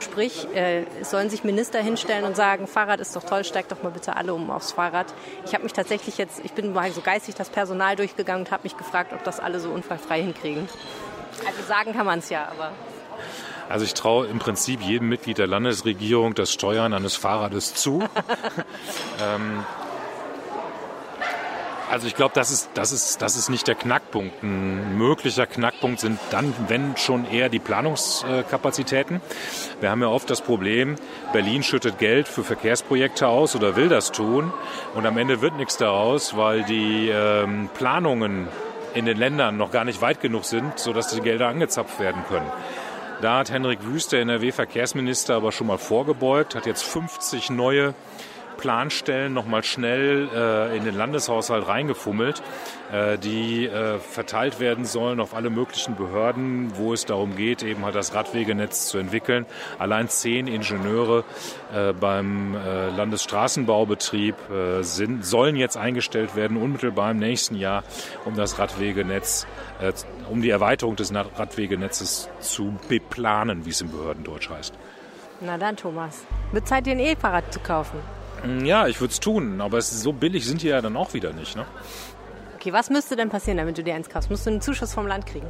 Sprich, 0.00 0.46
äh, 0.54 0.84
es 1.00 1.10
sollen 1.10 1.30
sich 1.30 1.44
Minister 1.44 1.80
hinstellen 1.80 2.24
und 2.24 2.36
sagen, 2.36 2.66
Fahrrad 2.66 3.00
ist 3.00 3.14
doch 3.14 3.24
toll, 3.24 3.44
steigt 3.44 3.72
doch 3.72 3.82
mal 3.82 3.90
bitte 3.90 4.16
alle 4.16 4.34
um 4.34 4.50
aufs 4.50 4.72
Fahrrad. 4.72 5.06
Ich 5.44 5.54
habe 5.54 5.64
mich 5.64 5.72
tatsächlich 5.72 6.18
jetzt, 6.18 6.44
ich 6.44 6.52
bin 6.52 6.72
mal 6.72 6.90
so 6.90 7.00
geistig 7.00 7.34
das 7.34 7.50
Personal 7.50 7.96
durchgegangen 7.96 8.46
und 8.46 8.50
habe 8.50 8.64
mich 8.64 8.76
gefragt, 8.76 9.12
ob 9.12 9.22
das 9.24 9.40
alle 9.40 9.60
so 9.60 9.70
unfallfrei 9.70 10.22
hinkriegen. 10.22 10.68
Also 11.46 11.62
sagen 11.62 11.92
kann 11.92 12.06
man 12.06 12.18
es 12.18 12.30
ja, 12.30 12.48
aber. 12.50 12.72
Also 13.68 13.84
ich 13.84 13.94
traue 13.94 14.26
im 14.26 14.38
Prinzip 14.38 14.82
jedem 14.82 15.08
Mitglied 15.08 15.38
der 15.38 15.46
Landesregierung 15.46 16.34
das 16.34 16.52
Steuern 16.52 16.92
eines 16.92 17.16
Fahrrades 17.16 17.74
zu. 17.74 18.02
ähm, 19.22 19.64
also 21.92 22.06
ich 22.06 22.16
glaube, 22.16 22.32
das 22.34 22.50
ist, 22.50 22.70
das, 22.72 22.90
ist, 22.90 23.20
das 23.20 23.36
ist 23.36 23.50
nicht 23.50 23.68
der 23.68 23.74
Knackpunkt. 23.74 24.42
Ein 24.42 24.96
möglicher 24.96 25.46
Knackpunkt 25.46 26.00
sind 26.00 26.18
dann, 26.30 26.54
wenn 26.66 26.96
schon 26.96 27.30
eher 27.30 27.50
die 27.50 27.58
Planungskapazitäten. 27.58 29.20
Wir 29.80 29.90
haben 29.90 30.00
ja 30.00 30.08
oft 30.08 30.30
das 30.30 30.40
Problem, 30.40 30.96
Berlin 31.34 31.62
schüttet 31.62 31.98
Geld 31.98 32.28
für 32.28 32.44
Verkehrsprojekte 32.44 33.28
aus 33.28 33.54
oder 33.54 33.76
will 33.76 33.90
das 33.90 34.10
tun 34.10 34.54
und 34.94 35.04
am 35.04 35.18
Ende 35.18 35.42
wird 35.42 35.58
nichts 35.58 35.76
daraus, 35.76 36.34
weil 36.34 36.62
die 36.62 37.10
ähm, 37.10 37.68
Planungen 37.74 38.48
in 38.94 39.04
den 39.04 39.18
Ländern 39.18 39.58
noch 39.58 39.70
gar 39.70 39.84
nicht 39.84 40.00
weit 40.00 40.22
genug 40.22 40.46
sind, 40.46 40.78
sodass 40.78 41.08
die 41.08 41.20
Gelder 41.20 41.48
angezapft 41.48 42.00
werden 42.00 42.22
können. 42.26 42.50
Da 43.20 43.38
hat 43.38 43.50
Henrik 43.50 43.84
Wüst, 43.84 44.12
der 44.12 44.22
NRW-Verkehrsminister, 44.22 45.34
aber 45.34 45.52
schon 45.52 45.66
mal 45.66 45.78
vorgebeugt, 45.78 46.54
hat 46.54 46.64
jetzt 46.64 46.84
50 46.84 47.50
neue 47.50 47.92
Planstellen 48.62 49.34
nochmal 49.34 49.64
schnell 49.64 50.28
äh, 50.32 50.76
in 50.76 50.84
den 50.84 50.96
Landeshaushalt 50.96 51.66
reingefummelt, 51.66 52.44
äh, 52.92 53.18
die 53.18 53.66
äh, 53.66 53.98
verteilt 53.98 54.60
werden 54.60 54.84
sollen 54.84 55.18
auf 55.18 55.34
alle 55.34 55.50
möglichen 55.50 55.96
Behörden, 55.96 56.70
wo 56.76 56.92
es 56.92 57.04
darum 57.04 57.34
geht, 57.34 57.64
eben 57.64 57.84
halt 57.84 57.96
das 57.96 58.14
Radwegenetz 58.14 58.86
zu 58.86 58.98
entwickeln. 58.98 59.46
Allein 59.80 60.08
zehn 60.08 60.46
Ingenieure 60.46 61.24
äh, 61.74 61.92
beim 61.92 62.54
äh, 62.54 62.90
Landesstraßenbaubetrieb 62.90 64.36
äh, 64.48 64.82
sind, 64.84 65.26
sollen 65.26 65.56
jetzt 65.56 65.76
eingestellt 65.76 66.36
werden, 66.36 66.56
unmittelbar 66.56 67.10
im 67.10 67.18
nächsten 67.18 67.56
Jahr, 67.56 67.82
um 68.24 68.36
das 68.36 68.60
Radwegenetz, 68.60 69.48
um 70.30 70.40
die 70.40 70.50
Erweiterung 70.50 70.94
des 70.94 71.12
Radwegenetzes 71.12 72.28
zu 72.38 72.76
beplanen, 72.88 73.66
wie 73.66 73.70
es 73.70 73.80
im 73.80 73.90
Behördendeutsch 73.90 74.50
heißt. 74.50 74.72
Na 75.40 75.58
dann, 75.58 75.76
Thomas. 75.76 76.24
Wird 76.52 76.68
Zeit, 76.68 76.86
dir 76.86 76.92
ein 76.92 77.00
E-Fahrrad 77.00 77.52
zu 77.52 77.58
kaufen. 77.58 77.98
Mm, 78.44 78.64
ja, 78.64 78.86
ich 78.88 79.00
würde 79.00 79.12
es 79.12 79.20
tun, 79.20 79.60
aber 79.60 79.78
es 79.78 79.90
so 80.02 80.12
billig 80.12 80.46
sind 80.46 80.62
die 80.62 80.68
ja 80.68 80.80
dann 80.80 80.96
auch 80.96 81.14
wieder 81.14 81.32
nicht. 81.32 81.56
Ne? 81.56 81.64
Okay, 82.56 82.72
was 82.72 82.90
müsste 82.90 83.16
denn 83.16 83.28
passieren, 83.28 83.58
damit 83.58 83.78
du 83.78 83.82
dir 83.82 83.94
eins 83.94 84.08
kaufst? 84.08 84.30
Musst 84.30 84.46
du 84.46 84.50
einen 84.50 84.60
Zuschuss 84.60 84.94
vom 84.94 85.06
Land 85.06 85.26
kriegen? 85.26 85.46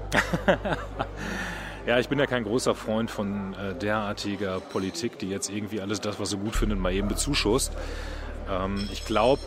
ja, 1.86 1.98
ich 1.98 2.08
bin 2.08 2.18
ja 2.18 2.26
kein 2.26 2.44
großer 2.44 2.74
Freund 2.74 3.10
von 3.10 3.54
äh, 3.54 3.74
derartiger 3.74 4.60
Politik, 4.60 5.18
die 5.18 5.28
jetzt 5.28 5.50
irgendwie 5.50 5.80
alles 5.80 6.00
das, 6.00 6.18
was 6.20 6.30
sie 6.30 6.38
gut 6.38 6.56
findet, 6.56 6.78
mal 6.78 6.92
eben 6.92 7.08
bezuschusst. 7.08 7.72
Ähm, 8.50 8.88
ich 8.92 9.04
glaube, 9.04 9.42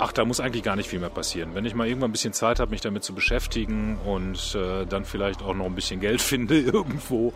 Ach, 0.00 0.12
da 0.12 0.24
muss 0.24 0.38
eigentlich 0.38 0.62
gar 0.62 0.76
nicht 0.76 0.88
viel 0.88 1.00
mehr 1.00 1.10
passieren. 1.10 1.56
Wenn 1.56 1.64
ich 1.64 1.74
mal 1.74 1.88
irgendwann 1.88 2.10
ein 2.10 2.12
bisschen 2.12 2.32
Zeit 2.32 2.60
habe, 2.60 2.70
mich 2.70 2.80
damit 2.80 3.02
zu 3.02 3.14
beschäftigen 3.14 3.98
und 4.04 4.54
äh, 4.54 4.86
dann 4.86 5.04
vielleicht 5.04 5.42
auch 5.42 5.54
noch 5.54 5.66
ein 5.66 5.74
bisschen 5.74 5.98
Geld 5.98 6.22
finde 6.22 6.60
irgendwo, 6.60 7.32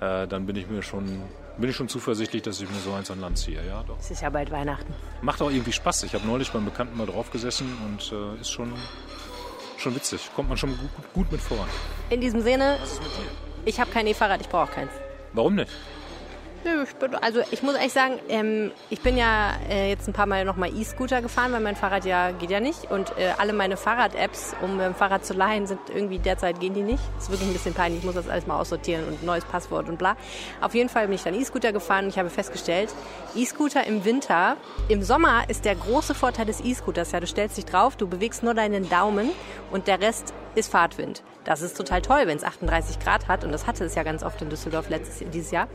äh, 0.00 0.28
dann 0.28 0.46
bin 0.46 0.54
ich 0.54 0.68
mir 0.68 0.82
schon 0.82 1.22
bin 1.58 1.70
ich 1.70 1.76
schon 1.76 1.88
zuversichtlich, 1.88 2.42
dass 2.42 2.60
ich 2.60 2.68
mir 2.68 2.78
so 2.78 2.92
eins 2.92 3.10
an 3.10 3.20
Land 3.20 3.38
ziehe. 3.38 3.64
Ja, 3.66 3.82
doch. 3.82 3.98
Es 3.98 4.10
ist 4.10 4.22
ja 4.22 4.30
bald 4.30 4.50
Weihnachten. 4.50 4.92
Macht 5.22 5.40
auch 5.42 5.50
irgendwie 5.50 5.72
Spaß. 5.72 6.02
Ich 6.04 6.14
habe 6.14 6.26
neulich 6.26 6.50
beim 6.50 6.64
Bekannten 6.64 6.96
mal 6.96 7.06
drauf 7.06 7.30
gesessen 7.30 7.66
und 7.86 8.12
äh, 8.12 8.40
ist 8.40 8.50
schon, 8.50 8.72
schon 9.76 9.94
witzig. 9.94 10.30
Kommt 10.34 10.48
man 10.48 10.58
schon 10.58 10.70
gut, 10.70 10.90
gut 11.12 11.32
mit 11.32 11.40
voran. 11.40 11.68
In 12.10 12.20
diesem 12.20 12.42
Sinne, 12.42 12.78
ich 13.64 13.80
habe 13.80 13.90
kein 13.90 14.06
E-Fahrrad, 14.06 14.40
ich 14.40 14.48
brauche 14.48 14.70
keins. 14.72 14.90
Warum 15.32 15.54
nicht? 15.54 15.70
Also 17.20 17.40
ich 17.50 17.62
muss 17.62 17.74
ehrlich 17.74 17.92
sagen, 17.92 18.18
ähm, 18.28 18.70
ich 18.90 19.00
bin 19.00 19.16
ja 19.16 19.52
äh, 19.68 19.90
jetzt 19.90 20.08
ein 20.08 20.12
paar 20.12 20.26
Mal 20.26 20.44
nochmal 20.44 20.70
E-Scooter 20.74 21.22
gefahren, 21.22 21.52
weil 21.52 21.60
mein 21.60 21.76
Fahrrad 21.76 22.04
ja 22.04 22.30
geht 22.32 22.50
ja 22.50 22.60
nicht. 22.60 22.90
Und 22.90 23.16
äh, 23.18 23.32
alle 23.38 23.52
meine 23.52 23.76
Fahrrad-Apps, 23.76 24.54
um 24.62 24.78
ein 24.80 24.94
Fahrrad 24.94 25.24
zu 25.24 25.34
leihen, 25.34 25.66
sind 25.66 25.80
irgendwie 25.94 26.18
derzeit 26.18 26.60
gehen 26.60 26.74
die 26.74 26.82
nicht. 26.82 27.02
Ist 27.18 27.30
wirklich 27.30 27.48
ein 27.48 27.52
bisschen 27.52 27.74
peinlich. 27.74 28.00
Ich 28.00 28.04
muss 28.04 28.14
das 28.14 28.28
alles 28.28 28.46
mal 28.46 28.58
aussortieren 28.58 29.06
und 29.06 29.22
neues 29.22 29.44
Passwort 29.44 29.88
und 29.88 29.98
bla. 29.98 30.16
Auf 30.60 30.74
jeden 30.74 30.88
Fall 30.88 31.06
bin 31.06 31.14
ich 31.14 31.22
dann 31.22 31.34
E-Scooter 31.34 31.72
gefahren 31.72 32.04
und 32.04 32.10
ich 32.10 32.18
habe 32.18 32.30
festgestellt, 32.30 32.94
E-Scooter 33.34 33.86
im 33.86 34.04
Winter, 34.04 34.56
im 34.88 35.02
Sommer 35.02 35.48
ist 35.48 35.64
der 35.64 35.74
große 35.74 36.14
Vorteil 36.14 36.46
des 36.46 36.60
E-Scooters 36.60 37.12
ja, 37.12 37.20
du 37.20 37.26
stellst 37.26 37.56
dich 37.56 37.64
drauf, 37.64 37.96
du 37.96 38.06
bewegst 38.06 38.42
nur 38.42 38.54
deinen 38.54 38.88
Daumen 38.88 39.30
und 39.70 39.86
der 39.86 40.00
Rest 40.00 40.34
ist 40.54 40.70
Fahrtwind. 40.70 41.22
Das 41.44 41.62
ist 41.62 41.76
total 41.76 42.02
toll, 42.02 42.22
wenn 42.26 42.36
es 42.36 42.44
38 42.44 42.98
Grad 42.98 43.28
hat 43.28 43.44
und 43.44 43.52
das 43.52 43.66
hatte 43.66 43.84
es 43.84 43.94
ja 43.94 44.02
ganz 44.02 44.22
oft 44.22 44.40
in 44.42 44.50
Düsseldorf 44.50 44.88
letztes 44.88 45.28
dieses 45.30 45.50
Jahr. 45.50 45.68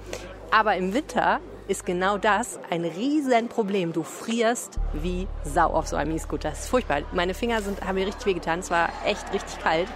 Aber 0.52 0.76
im 0.76 0.94
Winter 0.94 1.40
ist 1.68 1.86
genau 1.86 2.18
das 2.18 2.60
ein 2.72 2.84
Riesenproblem. 2.84 3.94
Du 3.94 4.02
frierst 4.02 4.80
wie 4.94 5.28
Sau 5.44 5.68
auf 5.68 5.88
so 5.88 5.96
einem 5.96 6.16
E-Scooter. 6.16 6.50
Das 6.50 6.62
ist 6.62 6.70
furchtbar. 6.70 7.02
Meine 7.14 7.36
Finger 7.36 7.62
sind, 7.62 7.86
haben 7.86 7.96
mir 7.96 8.08
richtig 8.08 8.26
wehgetan. 8.26 8.60
Es 8.60 8.72
war 8.72 8.90
echt 9.06 9.32
richtig 9.32 9.60
kalt. 9.60 9.88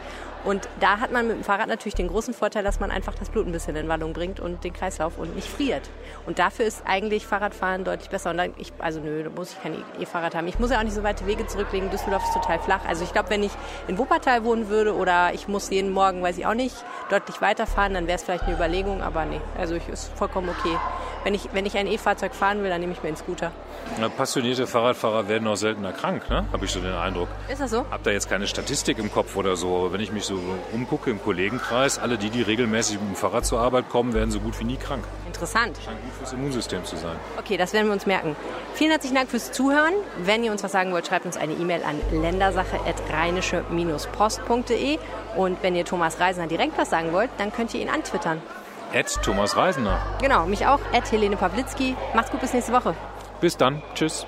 Und 0.44 0.68
da 0.80 1.00
hat 1.00 1.12
man 1.12 1.28
mit 1.28 1.38
dem 1.38 1.44
Fahrrad 1.44 1.68
natürlich 1.68 1.96
den 1.96 2.10
großen 2.10 2.34
Vorteil, 2.34 2.64
dass 2.64 2.80
man 2.80 2.92
einfach 2.92 3.16
das 3.16 3.30
Blut 3.30 3.48
ein 3.48 3.52
bisschen 3.52 3.76
in 3.76 3.88
Wallung 3.88 4.14
bringt 4.14 4.40
und 4.40 4.64
den 4.64 4.74
Kreislauf 4.74 5.18
und 5.18 5.36
nicht 5.36 5.48
friert. 5.48 5.90
Und 6.26 6.40
dafür 6.40 6.66
ist 6.66 6.84
eigentlich 6.86 7.26
Fahrradfahren 7.26 7.84
deutlich 7.84 8.10
besser. 8.10 8.32
Und 8.32 8.38
dann, 8.38 8.54
ich, 8.58 8.74
also 8.80 9.00
nö, 9.00 9.24
da 9.24 9.30
muss 9.30 9.54
ich 9.54 9.62
kein 9.62 9.76
E-Fahrrad 10.00 10.36
haben. 10.36 10.48
Ich 10.48 10.60
muss 10.60 10.72
ja 10.72 10.80
auch 10.80 10.84
nicht 10.84 10.94
so 10.94 11.04
weite 11.04 11.26
Wege 11.28 11.48
zurücklegen. 11.48 11.90
Düsseldorf 11.90 12.24
ist 12.24 12.34
total 12.34 12.60
flach. 12.60 12.82
Also 12.88 13.04
ich 13.04 13.14
glaube, 13.14 13.30
wenn 13.30 13.44
ich 13.44 13.52
in 13.88 13.98
Wuppertal 13.98 14.44
wohnen 14.44 14.70
würde 14.70 14.96
oder 14.96 15.34
ich 15.34 15.48
muss 15.48 15.70
jeden 15.70 15.92
Morgen, 15.92 16.22
weiß 16.22 16.38
ich 16.38 16.46
auch 16.46 16.54
nicht, 16.54 16.76
deutlich 17.10 17.42
weiterfahren, 17.42 17.94
dann 17.94 18.08
wäre 18.08 18.18
es 18.18 18.24
vielleicht 18.24 18.44
eine 18.44 18.56
Überlegung. 18.56 19.02
Aber 19.02 19.26
nee, 19.26 19.42
also 19.58 19.76
ich, 19.76 19.88
ist 19.88 20.12
vollkommen 20.16 20.50
okay. 20.50 20.78
Wenn 21.24 21.34
ich, 21.34 21.50
wenn 21.54 21.66
ich 21.66 21.78
ein 21.78 21.88
E-Fahrzeug 21.88 22.36
fahren 22.36 22.64
will, 22.64 22.70
dann 22.70 22.82
nehme 22.82 22.92
ich 22.92 23.02
mir 23.02 23.08
einen 23.08 23.18
Scooter. 23.18 23.54
Na, 23.98 24.10
passionierte 24.10 24.68
Fahrradfahrer 24.68 25.30
werden 25.30 25.48
auch 25.48 25.56
seltener 25.56 25.94
krank, 25.94 26.30
ne? 26.30 26.46
habe 26.52 26.66
ich 26.66 26.72
so 26.72 26.82
den 26.82 26.94
Eindruck. 26.94 27.30
Ist 27.50 27.62
das 27.62 27.72
so? 27.72 27.86
Hab 27.90 28.04
da 28.04 28.12
jetzt 28.12 28.30
keine 28.30 28.46
Statistik 28.46 28.98
im 28.98 29.12
Kopf 29.12 29.36
oder 29.38 29.56
so. 29.56 29.78
Aber 29.78 29.94
wenn 29.94 30.02
ich 30.02 30.12
mich 30.12 30.26
so 30.26 30.33
umgucke 30.72 31.10
im 31.10 31.22
Kollegenkreis, 31.22 32.00
alle 32.00 32.18
die, 32.18 32.30
die 32.30 32.42
regelmäßig 32.42 32.98
mit 33.00 33.10
dem 33.10 33.16
Fahrrad 33.16 33.46
zur 33.46 33.60
Arbeit 33.60 33.90
kommen, 33.90 34.14
werden 34.14 34.32
so 34.32 34.40
gut 34.40 34.58
wie 34.60 34.64
nie 34.64 34.78
krank. 34.78 35.04
Interessant. 35.26 35.78
Scheint 35.84 36.02
gut 36.04 36.14
fürs 36.14 36.32
Immunsystem 36.34 36.86
zu 36.86 36.96
sein. 36.96 37.16
Okay, 37.38 37.58
das 37.58 37.74
werden 37.74 37.88
wir 37.88 37.94
uns 37.94 38.06
merken. 38.06 38.36
Vielen 38.74 38.92
herzlichen 38.92 39.16
Dank 39.16 39.30
fürs 39.30 39.52
Zuhören. 39.52 39.94
Wenn 40.24 40.44
ihr 40.44 40.52
uns 40.52 40.64
was 40.64 40.72
sagen 40.72 40.92
wollt, 40.92 41.08
schreibt 41.08 41.26
uns 41.26 41.38
eine 41.38 41.54
E-Mail 41.54 41.84
an 41.84 42.00
ländersache.rheinische-post.de. 42.12 45.00
Und 45.36 45.64
wenn 45.64 45.76
ihr 45.76 45.86
Thomas 45.86 46.20
Reisner 46.20 46.46
direkt 46.48 46.78
was 46.78 46.90
sagen 46.90 47.14
wollt, 47.14 47.30
dann 47.38 47.52
könnt 47.52 47.74
ihr 47.74 47.82
ihn 47.82 47.90
antwittern. 47.90 48.42
Ed 48.94 49.08
Thomas 49.24 49.58
Reisner. 49.58 50.00
Genau, 50.22 50.46
mich 50.46 50.68
auch, 50.68 50.80
Ed 50.92 51.12
Helene 51.12 51.36
Pawlitzki. 51.36 51.96
Macht's 52.14 52.30
gut, 52.30 52.42
bis 52.42 52.54
nächste 52.54 52.74
Woche. 52.74 52.96
Bis 53.42 53.58
dann. 53.58 53.82
Tschüss. 53.96 54.28